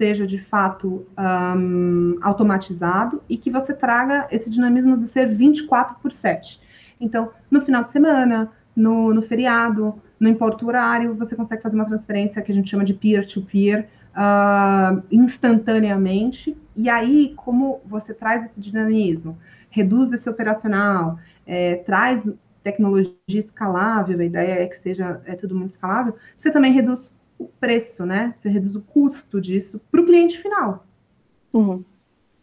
seja 0.00 0.26
de 0.26 0.38
fato 0.38 1.06
um, 1.18 2.16
automatizado 2.22 3.22
e 3.28 3.36
que 3.36 3.50
você 3.50 3.74
traga 3.74 4.26
esse 4.30 4.48
dinamismo 4.48 4.96
do 4.96 5.04
ser 5.04 5.26
24 5.26 5.96
por 6.00 6.10
7. 6.10 6.58
Então, 6.98 7.30
no 7.50 7.60
final 7.60 7.84
de 7.84 7.90
semana, 7.90 8.50
no, 8.74 9.12
no 9.12 9.20
feriado, 9.20 10.00
no 10.18 10.26
importa 10.26 10.64
horário, 10.64 11.14
você 11.14 11.36
consegue 11.36 11.60
fazer 11.60 11.76
uma 11.76 11.84
transferência 11.84 12.40
que 12.40 12.50
a 12.50 12.54
gente 12.54 12.70
chama 12.70 12.82
de 12.82 12.94
peer-to-peer 12.94 13.88
-peer, 14.14 14.96
uh, 14.96 15.02
instantaneamente. 15.10 16.56
E 16.74 16.88
aí, 16.88 17.34
como 17.36 17.82
você 17.84 18.14
traz 18.14 18.42
esse 18.42 18.58
dinamismo, 18.58 19.36
reduz 19.68 20.12
esse 20.12 20.30
operacional, 20.30 21.18
é, 21.46 21.76
traz 21.76 22.26
tecnologia 22.62 23.14
escalável, 23.28 24.18
a 24.18 24.24
ideia 24.24 24.62
é 24.62 24.66
que 24.66 24.78
seja 24.78 25.20
é 25.26 25.34
tudo 25.34 25.54
muito 25.54 25.72
escalável, 25.72 26.14
você 26.34 26.50
também 26.50 26.72
reduz 26.72 27.14
o 27.40 27.48
preço, 27.58 28.04
né? 28.04 28.34
Você 28.36 28.48
reduz 28.48 28.76
o 28.76 28.84
custo 28.84 29.40
disso 29.40 29.80
para 29.90 30.00
o 30.02 30.06
cliente 30.06 30.38
final. 30.38 30.86
Uhum. 31.52 31.82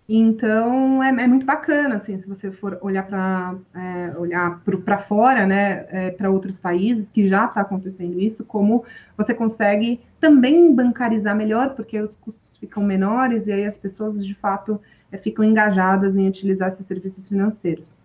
Então 0.09 1.03
é, 1.03 1.09
é, 1.09 1.27
muito 1.27 1.45
bacana, 1.45 1.95
assim, 1.95 2.17
se 2.17 2.27
você 2.27 2.49
for 2.49 2.77
olhar 2.81 3.05
para 3.05 3.55
é, 3.75 4.17
olhar 4.17 4.61
para 4.85 4.99
fora, 4.99 5.45
né, 5.45 5.85
é, 5.89 6.11
para 6.11 6.31
outros 6.31 6.57
países 6.57 7.11
que 7.11 7.27
já 7.27 7.45
está 7.45 7.59
acontecendo 7.59 8.17
isso, 8.17 8.45
como 8.45 8.85
você 9.17 9.33
consegue 9.33 9.99
também 10.19 10.73
bancarizar 10.73 11.35
melhor, 11.35 11.75
porque 11.75 11.99
os 11.99 12.15
custos 12.15 12.55
ficam 12.55 12.83
menores 12.83 13.47
e 13.47 13.51
aí 13.51 13.65
as 13.65 13.77
pessoas 13.77 14.25
de 14.25 14.33
fato 14.33 14.79
é, 15.11 15.17
ficam 15.17 15.43
engajadas 15.43 16.15
em 16.15 16.25
utilizar 16.27 16.69
esses 16.69 16.85
serviços 16.85 17.27
financeiros. 17.27 17.99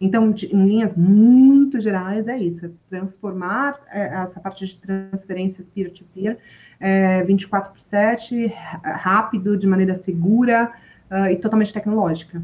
Então, 0.00 0.32
de, 0.32 0.46
em 0.46 0.66
linhas 0.66 0.94
muito 0.96 1.80
gerais, 1.80 2.26
é 2.26 2.38
isso: 2.38 2.64
é 2.64 2.70
transformar 2.88 3.78
é, 3.90 4.22
essa 4.22 4.40
parte 4.40 4.66
de 4.66 4.78
transferências 4.78 5.68
peer-to-peer, 5.68 6.38
-peer, 6.80 7.26
24 7.26 7.72
por 7.72 7.80
7, 7.80 8.46
rápido, 8.82 9.58
de 9.58 9.66
maneira 9.66 9.94
segura 9.94 10.72
uh, 11.10 11.26
e 11.26 11.36
totalmente 11.36 11.74
tecnológica. 11.74 12.42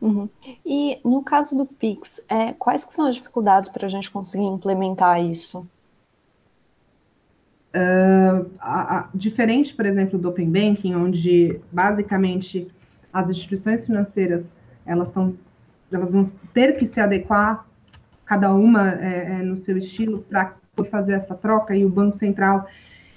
Uhum. 0.00 0.28
E 0.64 0.98
no 1.04 1.22
caso 1.22 1.56
do 1.56 1.64
Pix, 1.66 2.24
é, 2.28 2.52
quais 2.54 2.84
que 2.84 2.92
são 2.92 3.06
as 3.06 3.16
dificuldades 3.16 3.70
para 3.70 3.86
a 3.86 3.88
gente 3.88 4.10
conseguir 4.10 4.44
implementar 4.44 5.22
isso? 5.22 5.66
Uh, 7.74 8.50
a, 8.58 8.98
a, 8.98 9.08
diferente, 9.14 9.74
por 9.74 9.86
exemplo, 9.86 10.18
do 10.18 10.28
Open 10.28 10.50
Banking, 10.50 10.94
onde 10.94 11.60
basicamente 11.70 12.68
as 13.12 13.28
instituições 13.28 13.84
financeiras 13.84 14.54
elas 14.84 15.08
estão 15.08 15.36
elas 15.92 16.12
vão 16.12 16.22
ter 16.52 16.76
que 16.76 16.86
se 16.86 17.00
adequar 17.00 17.66
cada 18.24 18.54
uma 18.54 18.92
é, 18.92 19.40
é, 19.40 19.42
no 19.42 19.56
seu 19.56 19.76
estilo 19.76 20.24
para 20.28 20.54
fazer 20.90 21.14
essa 21.14 21.34
troca 21.34 21.74
e 21.74 21.84
o 21.84 21.88
Banco 21.88 22.16
Central 22.16 22.66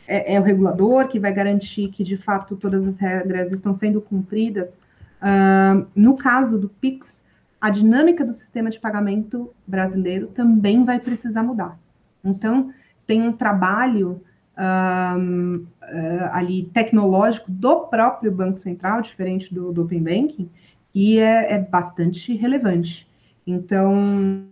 é, 0.07 0.35
é, 0.35 0.39
o 0.39 0.43
regulador 0.43 1.07
que 1.07 1.19
vai 1.19 1.33
garantir 1.33 1.89
que, 1.89 2.03
de 2.03 2.17
fato, 2.17 2.55
todas 2.55 2.85
as 2.85 2.97
regras 2.97 3.51
estão 3.51 3.73
sendo 3.73 4.01
cumpridas. 4.01 4.77
Uh, 5.21 5.87
no 5.95 6.17
caso 6.17 6.59
do 6.59 6.67
PIX, 6.67 7.21
a 7.61 7.69
dinâmica 7.69 8.25
do 8.25 8.33
sistema 8.33 8.69
de 8.69 8.79
pagamento 8.79 9.53
brasileiro 9.65 10.27
também 10.27 10.83
vai 10.83 10.99
precisar 10.99 11.43
mudar. 11.43 11.79
Então, 12.23 12.73
tem 13.07 13.21
um 13.21 13.31
trabalho 13.31 14.21
uh, 14.57 15.57
uh, 15.57 16.29
ali 16.33 16.69
tecnológico 16.73 17.49
do 17.49 17.87
próprio 17.87 18.31
Banco 18.31 18.57
Central, 18.57 19.01
diferente 19.01 19.53
do, 19.53 19.71
do 19.71 19.83
Open 19.83 20.03
Banking, 20.03 20.49
que 20.93 21.19
é, 21.19 21.53
é 21.53 21.59
bastante 21.59 22.35
relevante. 22.35 23.09
Então, 23.45 24.45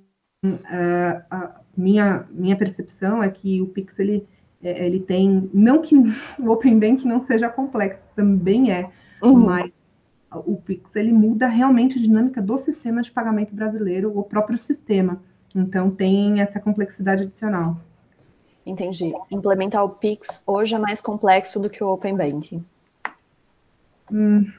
uh, 0.44 1.24
a 1.30 1.62
minha, 1.78 2.26
minha 2.32 2.58
percepção 2.58 3.24
é 3.24 3.30
que 3.30 3.62
o 3.62 3.68
Pix 3.68 3.98
ele 4.00 4.28
é, 4.64 4.86
ele 4.86 5.00
tem, 5.00 5.50
não 5.54 5.82
que 5.82 5.96
o 6.40 6.52
Open 6.52 6.80
Bank 6.80 7.06
não 7.06 7.20
seja 7.20 7.50
complexo, 7.50 8.06
também 8.16 8.72
é, 8.72 8.90
uhum. 9.22 9.40
mas 9.40 9.72
o 10.46 10.56
Pix 10.56 10.96
ele 10.96 11.12
muda 11.12 11.48
realmente 11.48 11.98
a 11.98 12.02
dinâmica 12.02 12.42
do 12.42 12.58
sistema 12.58 13.02
de 13.02 13.12
pagamento 13.12 13.54
brasileiro, 13.54 14.18
o 14.18 14.24
próprio 14.24 14.58
sistema. 14.58 15.22
Então 15.54 15.92
tem 15.92 16.40
essa 16.40 16.60
complexidade 16.60 17.24
adicional. 17.24 17.78
Entendi. 18.66 19.12
Implementar 19.30 19.84
o 19.84 19.90
Pix 19.90 20.44
hoje 20.46 20.76
é 20.76 20.80
mais 20.80 21.02
complexo 21.02 21.60
do 21.60 21.70
que 21.70 21.84
o 21.84 21.90
Open 21.90 22.16
Banking. 22.16 22.64
Hum, 24.10 24.50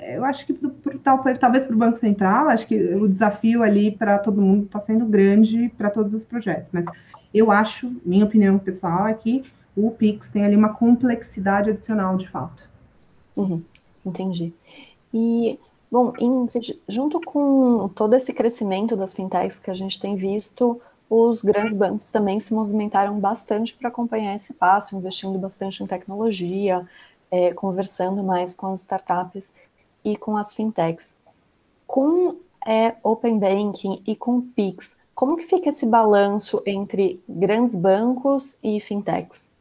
eu 0.00 0.24
acho 0.24 0.46
que 0.46 0.54
talvez 1.02 1.64
para 1.64 1.74
o 1.74 1.78
Banco 1.78 1.98
Central, 1.98 2.48
acho 2.48 2.66
que 2.66 2.76
o 2.94 3.08
desafio 3.08 3.62
ali 3.62 3.90
para 3.90 4.18
todo 4.18 4.40
mundo 4.40 4.66
está 4.66 4.80
sendo 4.80 5.04
grande 5.04 5.68
para 5.76 5.90
todos 5.90 6.14
os 6.14 6.24
projetos. 6.24 6.70
Mas 6.72 6.84
eu 7.32 7.50
acho, 7.50 7.94
minha 8.04 8.24
opinião 8.24 8.58
pessoal, 8.58 9.06
é 9.06 9.14
que 9.14 9.44
o 9.76 9.90
Pix 9.90 10.28
tem 10.30 10.44
ali 10.44 10.56
uma 10.56 10.74
complexidade 10.74 11.70
adicional 11.70 12.16
de 12.16 12.28
fato. 12.28 12.68
Uhum, 13.36 13.62
entendi. 14.04 14.52
E, 15.12 15.58
bom, 15.90 16.12
Ingrid, 16.18 16.80
junto 16.88 17.20
com 17.20 17.88
todo 17.88 18.14
esse 18.14 18.32
crescimento 18.32 18.96
das 18.96 19.14
fintechs 19.14 19.58
que 19.58 19.70
a 19.70 19.74
gente 19.74 20.00
tem 20.00 20.16
visto, 20.16 20.80
os 21.08 21.42
grandes 21.42 21.74
bancos 21.74 22.10
também 22.10 22.38
se 22.38 22.52
movimentaram 22.52 23.18
bastante 23.18 23.74
para 23.74 23.88
acompanhar 23.88 24.34
esse 24.34 24.52
passo, 24.52 24.96
investindo 24.96 25.38
bastante 25.38 25.82
em 25.82 25.86
tecnologia, 25.86 26.86
é, 27.30 27.52
conversando 27.52 28.22
mais 28.22 28.54
com 28.54 28.66
as 28.68 28.80
startups 28.80 29.54
e 30.12 30.16
com 30.16 30.36
as 30.36 30.54
fintechs. 30.54 31.18
Com 31.86 32.36
é, 32.66 32.96
Open 33.02 33.38
Banking 33.38 34.02
e 34.06 34.16
com 34.16 34.40
Pix, 34.40 34.98
como 35.14 35.36
que 35.36 35.44
fica 35.44 35.70
esse 35.70 35.84
balanço 35.84 36.62
entre 36.64 37.20
grandes 37.28 37.74
bancos 37.74 38.58
e 38.62 38.80
fintechs? 38.80 39.52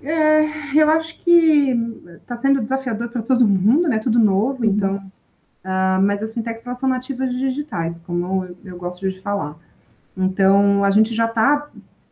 É, 0.00 0.78
eu 0.80 0.88
acho 0.90 1.18
que 1.24 1.70
está 2.16 2.36
sendo 2.36 2.62
desafiador 2.62 3.08
para 3.08 3.22
todo 3.22 3.46
mundo, 3.46 3.88
né? 3.88 3.98
Tudo 3.98 4.18
novo, 4.18 4.64
uhum. 4.64 4.70
então. 4.70 4.96
Uh, 5.64 6.00
mas 6.00 6.22
as 6.22 6.32
fintechs 6.32 6.64
elas 6.64 6.78
são 6.78 6.88
nativas 6.88 7.30
digitais, 7.30 7.98
como 8.06 8.44
eu, 8.44 8.56
eu 8.64 8.78
gosto 8.78 9.10
de 9.10 9.20
falar. 9.20 9.56
Então, 10.16 10.84
a 10.84 10.90
gente 10.90 11.14
já 11.14 11.26
está, 11.26 11.68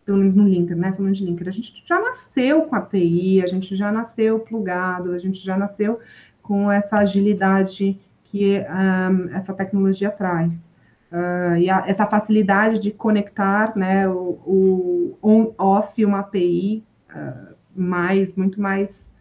pelo 0.06 0.18
menos 0.18 0.36
no 0.36 0.48
Linker, 0.48 0.76
né? 0.76 0.92
Falando 0.92 1.14
de 1.14 1.24
Linker, 1.24 1.48
a 1.48 1.52
gente 1.52 1.82
já 1.84 2.00
nasceu 2.00 2.62
com 2.62 2.76
a 2.76 2.78
API, 2.78 3.42
a 3.42 3.48
gente 3.48 3.74
já 3.76 3.90
nasceu 3.90 4.38
plugado, 4.38 5.10
a 5.10 5.18
gente 5.18 5.44
já 5.44 5.56
nasceu 5.56 5.98
com 6.40 6.70
essa 6.70 6.98
agilidade 6.98 7.98
que 8.24 8.60
um, 8.60 9.34
essa 9.34 9.52
tecnologia 9.52 10.10
traz. 10.10 10.64
Uh, 11.10 11.56
e 11.58 11.68
a, 11.68 11.84
essa 11.88 12.06
facilidade 12.06 12.78
de 12.78 12.92
conectar 12.92 13.76
né, 13.76 14.08
o, 14.08 14.38
o 14.46 15.18
on-off 15.20 16.04
uma 16.04 16.20
API 16.20 16.84
uh, 17.10 17.54
mais, 17.74 18.36
muito 18.36 18.60
mais, 18.60 19.12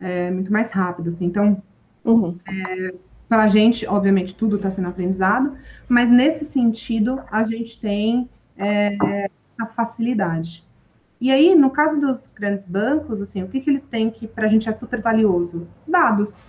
é, 0.00 0.30
muito 0.30 0.52
mais 0.52 0.70
rápido. 0.70 1.08
Assim. 1.08 1.26
Então, 1.26 1.60
uhum. 2.04 2.38
é, 2.46 2.94
para 3.28 3.42
a 3.42 3.48
gente, 3.48 3.86
obviamente, 3.86 4.34
tudo 4.34 4.56
está 4.56 4.70
sendo 4.70 4.88
aprendizado, 4.88 5.56
mas 5.88 6.10
nesse 6.10 6.44
sentido, 6.44 7.20
a 7.30 7.42
gente 7.42 7.80
tem 7.80 8.28
é, 8.56 9.28
a 9.58 9.66
facilidade. 9.66 10.64
E 11.20 11.30
aí, 11.30 11.54
no 11.54 11.70
caso 11.70 12.00
dos 12.00 12.32
grandes 12.32 12.64
bancos, 12.64 13.20
assim, 13.20 13.42
o 13.42 13.48
que, 13.48 13.60
que 13.60 13.68
eles 13.68 13.84
têm 13.84 14.10
que 14.10 14.26
para 14.28 14.46
a 14.46 14.48
gente 14.48 14.68
é 14.68 14.72
super 14.72 15.02
valioso? 15.02 15.66
Dados. 15.86 16.44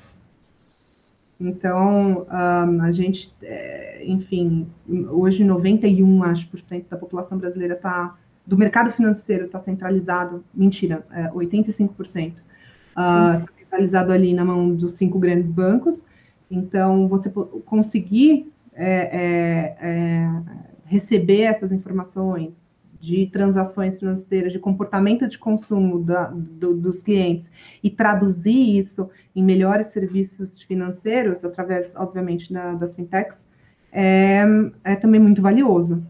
Então, 1.40 2.28
um, 2.30 2.82
a 2.82 2.92
gente, 2.92 3.34
é, 3.42 4.04
enfim, 4.06 4.68
hoje 5.10 5.44
91, 5.44 6.24
acho, 6.24 6.48
por 6.50 6.62
cento 6.62 6.88
da 6.90 6.98
população 6.98 7.38
brasileira 7.38 7.76
está, 7.76 8.16
do 8.46 8.58
mercado 8.58 8.92
financeiro 8.92 9.46
está 9.46 9.60
centralizado, 9.60 10.44
mentira, 10.54 11.06
é, 11.12 11.30
85%, 11.30 12.34
uh, 12.34 13.48
centralizado 13.58 14.12
ali 14.12 14.34
na 14.34 14.44
mão 14.44 14.76
dos 14.76 14.94
cinco 14.94 15.18
grandes 15.18 15.50
bancos. 15.50 16.04
Então, 16.52 17.08
você 17.08 17.30
conseguir 17.66 18.52
é, 18.74 18.92
é, 18.92 19.78
é 19.82 20.42
receber 20.86 21.42
essas 21.44 21.72
informações, 21.72 22.68
de 23.00 23.28
transações 23.28 23.98
financeiras, 23.98 24.52
de 24.52 24.60
comportamento 24.60 25.28
de 25.28 25.38
consumo 25.38 26.04
da, 26.04 26.26
do, 26.26 26.74
dos 26.76 27.02
clientes 27.02 27.50
e 27.82 27.90
traduzir 27.90 28.78
isso 28.78 29.10
em 29.36 29.44
melhores 29.44 29.88
serviços 29.88 30.62
financeiros, 30.62 31.46
através, 31.46 31.96
obviamente, 31.96 32.52
da, 32.52 32.74
das 32.74 32.94
fintechs, 32.94 33.46
é, 33.92 34.44
é, 34.84 34.96
também 34.96 35.20
muito 35.20 35.42
valioso. 35.42 36.04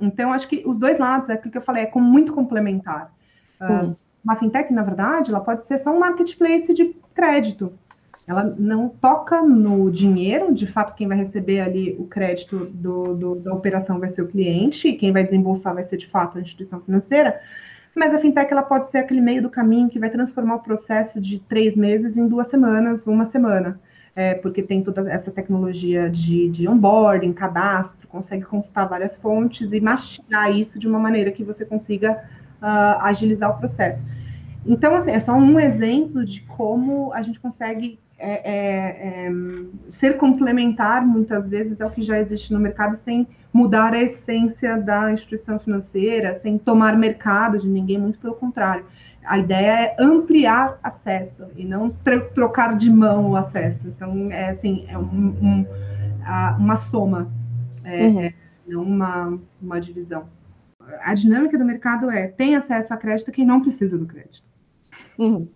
Então, 0.00 0.32
acho 0.32 0.46
que 0.46 0.62
os 0.64 0.78
dois 0.78 0.98
lados, 0.98 1.28
é 1.28 1.32
aquilo 1.32 1.50
que 1.50 1.58
eu 1.58 1.62
falei, 1.62 1.84
é 1.84 1.98
muito 1.98 2.32
complementar. 2.32 3.12
Uh, 3.60 3.96
uma 4.22 4.36
fintech, 4.36 4.72
na 4.72 4.82
verdade, 4.82 5.30
ela 5.30 5.40
pode 5.40 5.66
ser 5.66 5.78
só 5.78 5.92
um 5.92 5.98
marketplace 5.98 6.72
de 6.72 6.94
crédito, 7.12 7.72
ela 8.26 8.44
não 8.58 8.88
toca 8.88 9.42
no 9.42 9.90
dinheiro, 9.90 10.52
de 10.52 10.66
fato, 10.66 10.94
quem 10.94 11.06
vai 11.06 11.16
receber 11.16 11.60
ali 11.60 11.96
o 11.98 12.06
crédito 12.06 12.66
do, 12.66 13.14
do, 13.14 13.34
da 13.36 13.54
operação 13.54 13.98
vai 13.98 14.08
ser 14.08 14.22
o 14.22 14.28
cliente, 14.28 14.88
e 14.88 14.96
quem 14.96 15.12
vai 15.12 15.24
desembolsar 15.24 15.74
vai 15.74 15.84
ser, 15.84 15.96
de 15.96 16.06
fato, 16.06 16.38
a 16.38 16.40
instituição 16.40 16.80
financeira, 16.80 17.40
mas 17.94 18.14
a 18.14 18.18
fintech 18.18 18.52
ela 18.52 18.62
pode 18.62 18.90
ser 18.90 18.98
aquele 18.98 19.20
meio 19.20 19.42
do 19.42 19.50
caminho 19.50 19.88
que 19.88 19.98
vai 19.98 20.10
transformar 20.10 20.56
o 20.56 20.60
processo 20.60 21.20
de 21.20 21.38
três 21.40 21.76
meses 21.76 22.16
em 22.16 22.26
duas 22.26 22.48
semanas, 22.48 23.06
uma 23.06 23.24
semana, 23.24 23.80
é, 24.14 24.34
porque 24.34 24.62
tem 24.62 24.82
toda 24.82 25.10
essa 25.10 25.30
tecnologia 25.30 26.10
de, 26.10 26.48
de 26.48 26.68
onboarding, 26.68 27.32
cadastro, 27.32 28.06
consegue 28.08 28.44
consultar 28.44 28.86
várias 28.86 29.16
fontes 29.16 29.72
e 29.72 29.80
mastigar 29.80 30.50
isso 30.54 30.78
de 30.78 30.86
uma 30.86 30.98
maneira 30.98 31.30
que 31.30 31.44
você 31.44 31.64
consiga 31.64 32.24
uh, 32.60 33.02
agilizar 33.02 33.50
o 33.50 33.58
processo. 33.58 34.06
Então, 34.66 34.94
assim, 34.94 35.10
é 35.12 35.20
só 35.20 35.32
um 35.32 35.58
exemplo 35.58 36.24
de 36.24 36.40
como 36.42 37.12
a 37.12 37.22
gente 37.22 37.40
consegue 37.40 37.98
é, 38.18 38.32
é, 38.32 39.26
é, 39.26 39.32
ser 39.92 40.16
complementar, 40.16 41.06
muitas 41.06 41.48
vezes, 41.48 41.80
ao 41.80 41.90
que 41.90 42.02
já 42.02 42.18
existe 42.18 42.52
no 42.52 42.58
mercado, 42.58 42.96
sem 42.96 43.28
mudar 43.52 43.94
a 43.94 44.02
essência 44.02 44.76
da 44.76 45.12
instituição 45.12 45.58
financeira, 45.58 46.34
sem 46.34 46.58
tomar 46.58 46.96
mercado 46.96 47.58
de 47.58 47.68
ninguém, 47.68 47.98
muito 47.98 48.18
pelo 48.18 48.34
contrário. 48.34 48.84
A 49.24 49.38
ideia 49.38 49.70
é 49.70 49.96
ampliar 50.00 50.78
acesso 50.82 51.44
e 51.56 51.64
não 51.64 51.86
trocar 52.34 52.76
de 52.76 52.90
mão 52.90 53.30
o 53.30 53.36
acesso. 53.36 53.86
Então, 53.86 54.24
é 54.30 54.50
assim, 54.50 54.84
é 54.88 54.98
um, 54.98 55.02
um, 55.02 55.66
uma 56.58 56.76
soma. 56.76 57.30
é, 57.84 58.06
uhum. 58.06 58.20
é, 58.20 58.34
não 58.66 58.82
uma, 58.82 59.38
uma 59.62 59.80
divisão. 59.80 60.28
A 61.02 61.14
dinâmica 61.14 61.56
do 61.56 61.64
mercado 61.64 62.10
é 62.10 62.26
tem 62.26 62.56
acesso 62.56 62.92
a 62.92 62.96
crédito 62.96 63.30
quem 63.30 63.44
não 63.44 63.60
precisa 63.60 63.96
do 63.96 64.06
crédito. 64.06 64.42
Uhum. 65.18 65.48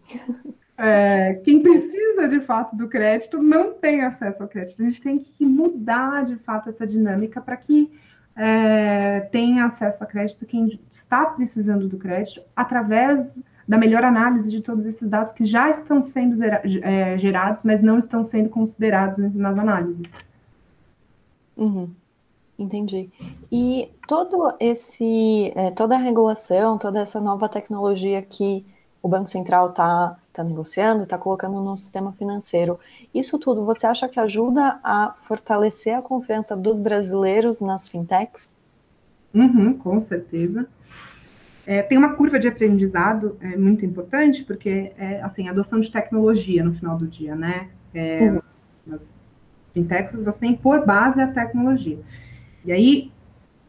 É, 0.85 1.35
quem 1.45 1.63
precisa 1.63 2.27
de 2.29 2.41
fato 2.41 2.75
do 2.75 2.89
crédito 2.89 3.41
não 3.41 3.73
tem 3.73 4.03
acesso 4.03 4.43
ao 4.43 4.49
crédito. 4.49 4.83
A 4.83 4.87
gente 4.87 5.01
tem 5.01 5.17
que 5.21 5.47
mudar 5.47 6.25
de 6.25 6.35
fato 6.35 6.71
essa 6.71 6.85
dinâmica 6.85 7.41
para 7.41 7.57
que 7.57 7.89
é, 8.35 9.21
tenha 9.31 9.67
acesso 9.67 10.03
a 10.03 10.07
crédito 10.07 10.45
quem 10.45 10.81
está 10.91 11.27
precisando 11.27 11.87
do 11.87 11.97
crédito 11.97 12.43
através 12.57 13.39
da 13.69 13.79
melhor 13.79 14.03
análise 14.03 14.51
de 14.51 14.61
todos 14.61 14.85
esses 14.85 15.09
dados 15.09 15.33
que 15.33 15.45
já 15.45 15.71
estão 15.71 16.03
sendo 16.03 16.35
é, 16.43 17.17
gerados, 17.17 17.63
mas 17.63 17.81
não 17.81 17.97
estão 17.97 18.25
sendo 18.25 18.49
considerados 18.49 19.19
nas 19.35 19.57
análises. 19.57 20.11
Uhum. 21.57 21.91
Entendi. 22.59 23.09
E 23.53 23.89
todo 24.09 24.53
esse, 24.59 25.53
é, 25.55 25.71
toda 25.71 25.95
a 25.95 25.99
regulação, 25.99 26.77
toda 26.77 27.01
essa 27.01 27.21
nova 27.21 27.49
tecnologia 27.49 28.21
que 28.21 28.67
o 29.01 29.09
Banco 29.09 29.29
Central 29.29 29.71
está 29.71 30.19
tá 30.33 30.43
negociando, 30.43 31.03
está 31.05 31.19
colocando 31.19 31.61
no 31.61 31.77
sistema 31.77 32.13
financeiro, 32.13 32.79
isso 33.15 33.39
tudo 33.39 33.65
você 33.65 33.87
acha 33.87 34.09
que 34.09 34.19
ajuda 34.19 34.81
a 34.83 35.15
fortalecer 35.23 35.97
a 35.97 36.03
confiança 36.03 36.57
dos 36.57 36.81
brasileiros 36.81 37.61
nas 37.61 37.89
fintechs? 37.89 38.55
Uhum, 39.35 39.75
com 39.79 40.01
certeza. 40.01 40.67
É, 41.67 41.83
tem 41.83 41.97
uma 41.97 42.15
curva 42.15 42.39
de 42.39 42.49
aprendizado 42.49 43.37
é, 43.41 43.57
muito 43.57 43.85
importante, 43.85 44.43
porque 44.45 44.93
é 44.99 45.23
assim, 45.23 45.49
adoção 45.49 45.79
de 45.81 45.91
tecnologia 45.91 46.65
no 46.65 46.75
final 46.75 46.97
do 46.97 47.07
dia, 47.07 47.37
né? 47.37 47.69
É, 47.95 48.31
uhum. 48.31 48.41
As 48.93 49.03
fintechs 49.69 50.15
elas 50.15 50.37
têm 50.37 50.57
por 50.57 50.85
base 50.85 51.21
a 51.21 51.29
tecnologia. 51.29 51.99
E 52.65 52.73
aí 52.73 53.13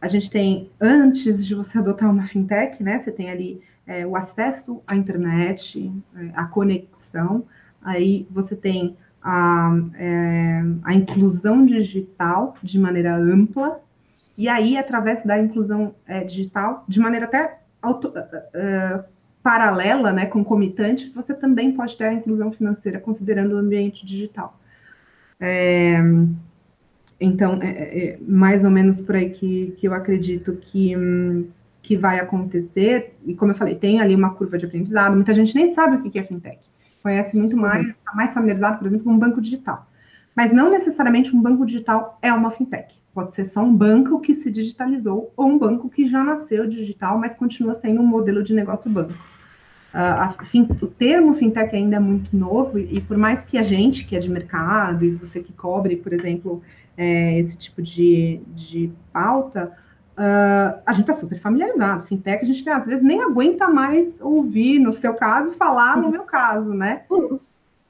a 0.02 0.08
gente 0.08 0.30
tem, 0.30 0.70
antes 0.82 1.46
de 1.46 1.56
você 1.56 1.78
adotar 1.80 2.10
uma 2.10 2.28
fintech, 2.28 2.82
né? 2.82 3.00
Você 3.00 3.12
tem 3.12 3.30
ali 3.30 3.62
é, 3.86 4.06
o 4.06 4.16
acesso 4.16 4.82
à 4.88 4.96
internet, 4.96 5.92
é, 6.16 6.32
a 6.34 6.46
conexão, 6.46 7.46
aí 7.82 8.28
você 8.32 8.56
tem 8.56 8.96
a, 9.22 9.72
é, 9.96 10.64
a 10.84 10.94
inclusão 10.94 11.66
digital 11.66 12.56
de 12.62 12.80
maneira 12.80 13.16
ampla, 13.16 13.82
e 14.38 14.50
aí, 14.50 14.78
através 14.78 15.24
da 15.24 15.40
inclusão 15.40 15.94
é, 16.08 16.24
digital, 16.24 16.84
de 16.88 17.00
maneira 17.00 17.26
até 17.26 17.60
auto, 17.82 18.08
uh, 18.08 19.04
paralela, 19.44 20.12
né, 20.12 20.26
concomitante, 20.26 21.12
você 21.14 21.34
também 21.34 21.74
pode 21.74 21.96
ter 21.98 22.06
a 22.06 22.14
inclusão 22.14 22.52
financeira 22.52 23.00
considerando 23.00 23.54
o 23.54 23.58
ambiente 23.58 24.06
digital. 24.06 24.58
É, 25.40 25.98
então, 27.20 27.60
é, 27.62 27.68
é, 27.68 28.06
é, 28.06 28.20
mais 28.26 28.64
ou 28.64 28.72
menos 28.72 29.02
por 29.02 29.16
aí 29.16 29.30
que, 29.30 29.76
que 29.78 29.88
eu 29.88 29.94
acredito 29.94 30.54
que, 30.54 30.96
que 31.84 31.98
vai 31.98 32.20
acontecer. 32.20 33.16
E 33.26 33.36
como 33.36 33.52
eu 33.52 33.56
falei, 33.56 33.76
tem 33.76 34.00
ali 34.00 34.16
uma 34.16 34.34
curva 34.34 34.58
de 34.58 34.66
aprendizado. 34.66 35.14
Muita 35.14 35.36
gente 35.36 35.54
nem 35.54 35.74
sabe 35.74 35.98
o 35.98 36.02
que 36.10 36.18
é 36.18 36.24
fintech. 36.24 36.60
Conhece 37.04 37.38
muito 37.38 37.58
mais, 37.58 37.86
está 37.86 38.16
mais 38.16 38.34
familiarizado, 38.34 38.80
por 38.80 38.88
exemplo, 38.88 39.04
com 39.04 39.12
um 39.12 39.20
banco 39.20 39.42
digital. 39.42 39.86
Mas 40.34 40.52
não 40.52 40.72
necessariamente 40.72 41.36
um 41.36 41.42
banco 41.42 41.66
digital 41.66 42.18
é 42.22 42.34
uma 42.34 42.50
fintech. 42.52 42.96
Pode 43.14 43.36
ser 43.36 43.46
só 43.46 43.62
um 43.62 43.76
banco 43.76 44.20
que 44.22 44.34
se 44.34 44.50
digitalizou 44.50 45.32
ou 45.36 45.48
um 45.48 45.60
banco 45.60 45.90
que 45.90 46.08
já 46.08 46.24
nasceu 46.24 46.68
digital, 46.68 47.20
mas 47.20 47.36
continua 47.36 47.76
sendo 47.76 48.02
um 48.02 48.08
modelo 48.08 48.42
de 48.42 48.54
negócio 48.54 48.90
banco. 48.90 49.14
Uh, 49.94 50.46
fim, 50.46 50.68
o 50.82 50.88
termo 50.88 51.36
fintech 51.36 51.76
ainda 51.76 51.98
é 51.98 52.00
muito 52.00 52.36
novo 52.36 52.80
e, 52.80 52.98
e, 52.98 53.02
por 53.02 53.16
mais 53.16 53.46
que 53.46 53.60
a 53.60 53.62
gente 53.62 54.06
que 54.06 54.16
é 54.16 54.20
de 54.20 54.28
mercado 54.28 55.06
e 55.06 55.12
você 55.12 55.40
que 55.40 55.54
cobre, 55.54 55.98
por 55.98 56.12
exemplo, 56.12 56.64
é, 56.98 57.38
esse 57.40 57.56
tipo 57.56 57.80
de, 57.80 58.42
de 58.56 58.92
pauta, 59.12 59.72
uh, 60.18 60.82
a 60.86 60.92
gente 60.92 61.02
está 61.02 61.14
super 61.14 61.40
familiarizado. 61.40 62.04
Fintech 62.06 62.44
a 62.44 62.48
gente 62.48 62.70
às 62.70 62.86
vezes 62.86 63.04
nem 63.04 63.22
aguenta 63.22 63.68
mais 63.68 64.22
ouvir, 64.22 64.80
no 64.80 64.94
seu 64.94 65.14
caso, 65.14 65.52
falar 65.54 65.98
no 65.98 66.10
meu 66.12 66.24
caso, 66.24 66.74
né? 66.74 67.04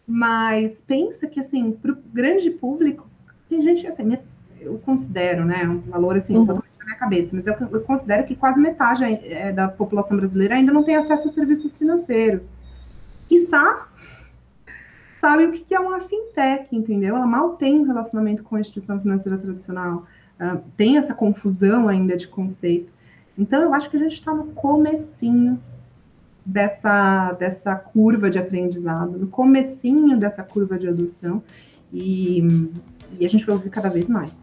Mas 0.08 0.82
pensa 0.82 1.28
que 1.28 1.40
assim, 1.40 1.72
para 1.72 1.92
o 1.92 1.98
grande 2.14 2.50
público, 2.50 3.08
tem 3.50 3.62
gente 3.62 3.88
assim, 3.88 4.18
eu 4.60 4.80
considero, 4.80 5.46
né, 5.46 5.64
um 5.66 5.80
valor 5.80 6.18
assim, 6.18 6.36
uhum. 6.36 6.46
totalmente 6.46 6.78
na 6.80 6.86
minha 6.86 6.98
cabeça, 6.98 7.30
mas 7.34 7.48
eu, 7.48 7.56
eu 7.72 7.82
considero 7.82 8.26
que 8.26 8.36
quase 8.36 8.60
metade 8.60 9.04
é, 9.04 9.52
da 9.52 9.68
população 9.68 10.18
brasileira 10.18 10.56
ainda 10.56 10.72
não 10.72 10.84
tem 10.84 10.96
acesso 10.96 11.28
a 11.28 11.32
serviços 11.32 11.78
financeiros. 11.78 12.52
Quiçá 13.28 13.88
sabe 15.24 15.46
o 15.46 15.52
que 15.54 15.74
é 15.74 15.80
uma 15.80 16.02
fintech, 16.02 16.68
entendeu? 16.76 17.16
Ela 17.16 17.26
mal 17.26 17.56
tem 17.56 17.80
um 17.80 17.84
relacionamento 17.84 18.44
com 18.44 18.58
a 18.58 18.60
instituição 18.60 19.00
financeira 19.00 19.38
tradicional, 19.38 20.06
uh, 20.40 20.62
tem 20.76 20.98
essa 20.98 21.14
confusão 21.14 21.88
ainda 21.88 22.16
de 22.16 22.28
conceito. 22.28 22.92
Então, 23.38 23.62
eu 23.62 23.74
acho 23.74 23.90
que 23.90 23.98
a 23.98 24.00
gente 24.00 24.14
está 24.14 24.34
no 24.34 24.48
comecinho 24.48 25.60
dessa, 26.46 27.32
dessa 27.34 27.76
curva 27.76 28.30
de 28.30 28.38
aprendizado, 28.38 29.18
no 29.18 29.28
comecinho 29.28 30.18
dessa 30.18 30.44
curva 30.44 30.78
de 30.78 30.88
adoção, 30.88 31.42
e, 31.92 32.70
e 33.20 33.26
a 33.26 33.30
gente 33.30 33.46
vai 33.46 33.56
ouvir 33.56 33.70
cada 33.70 33.90
vez 33.90 34.08
mais. 34.08 34.43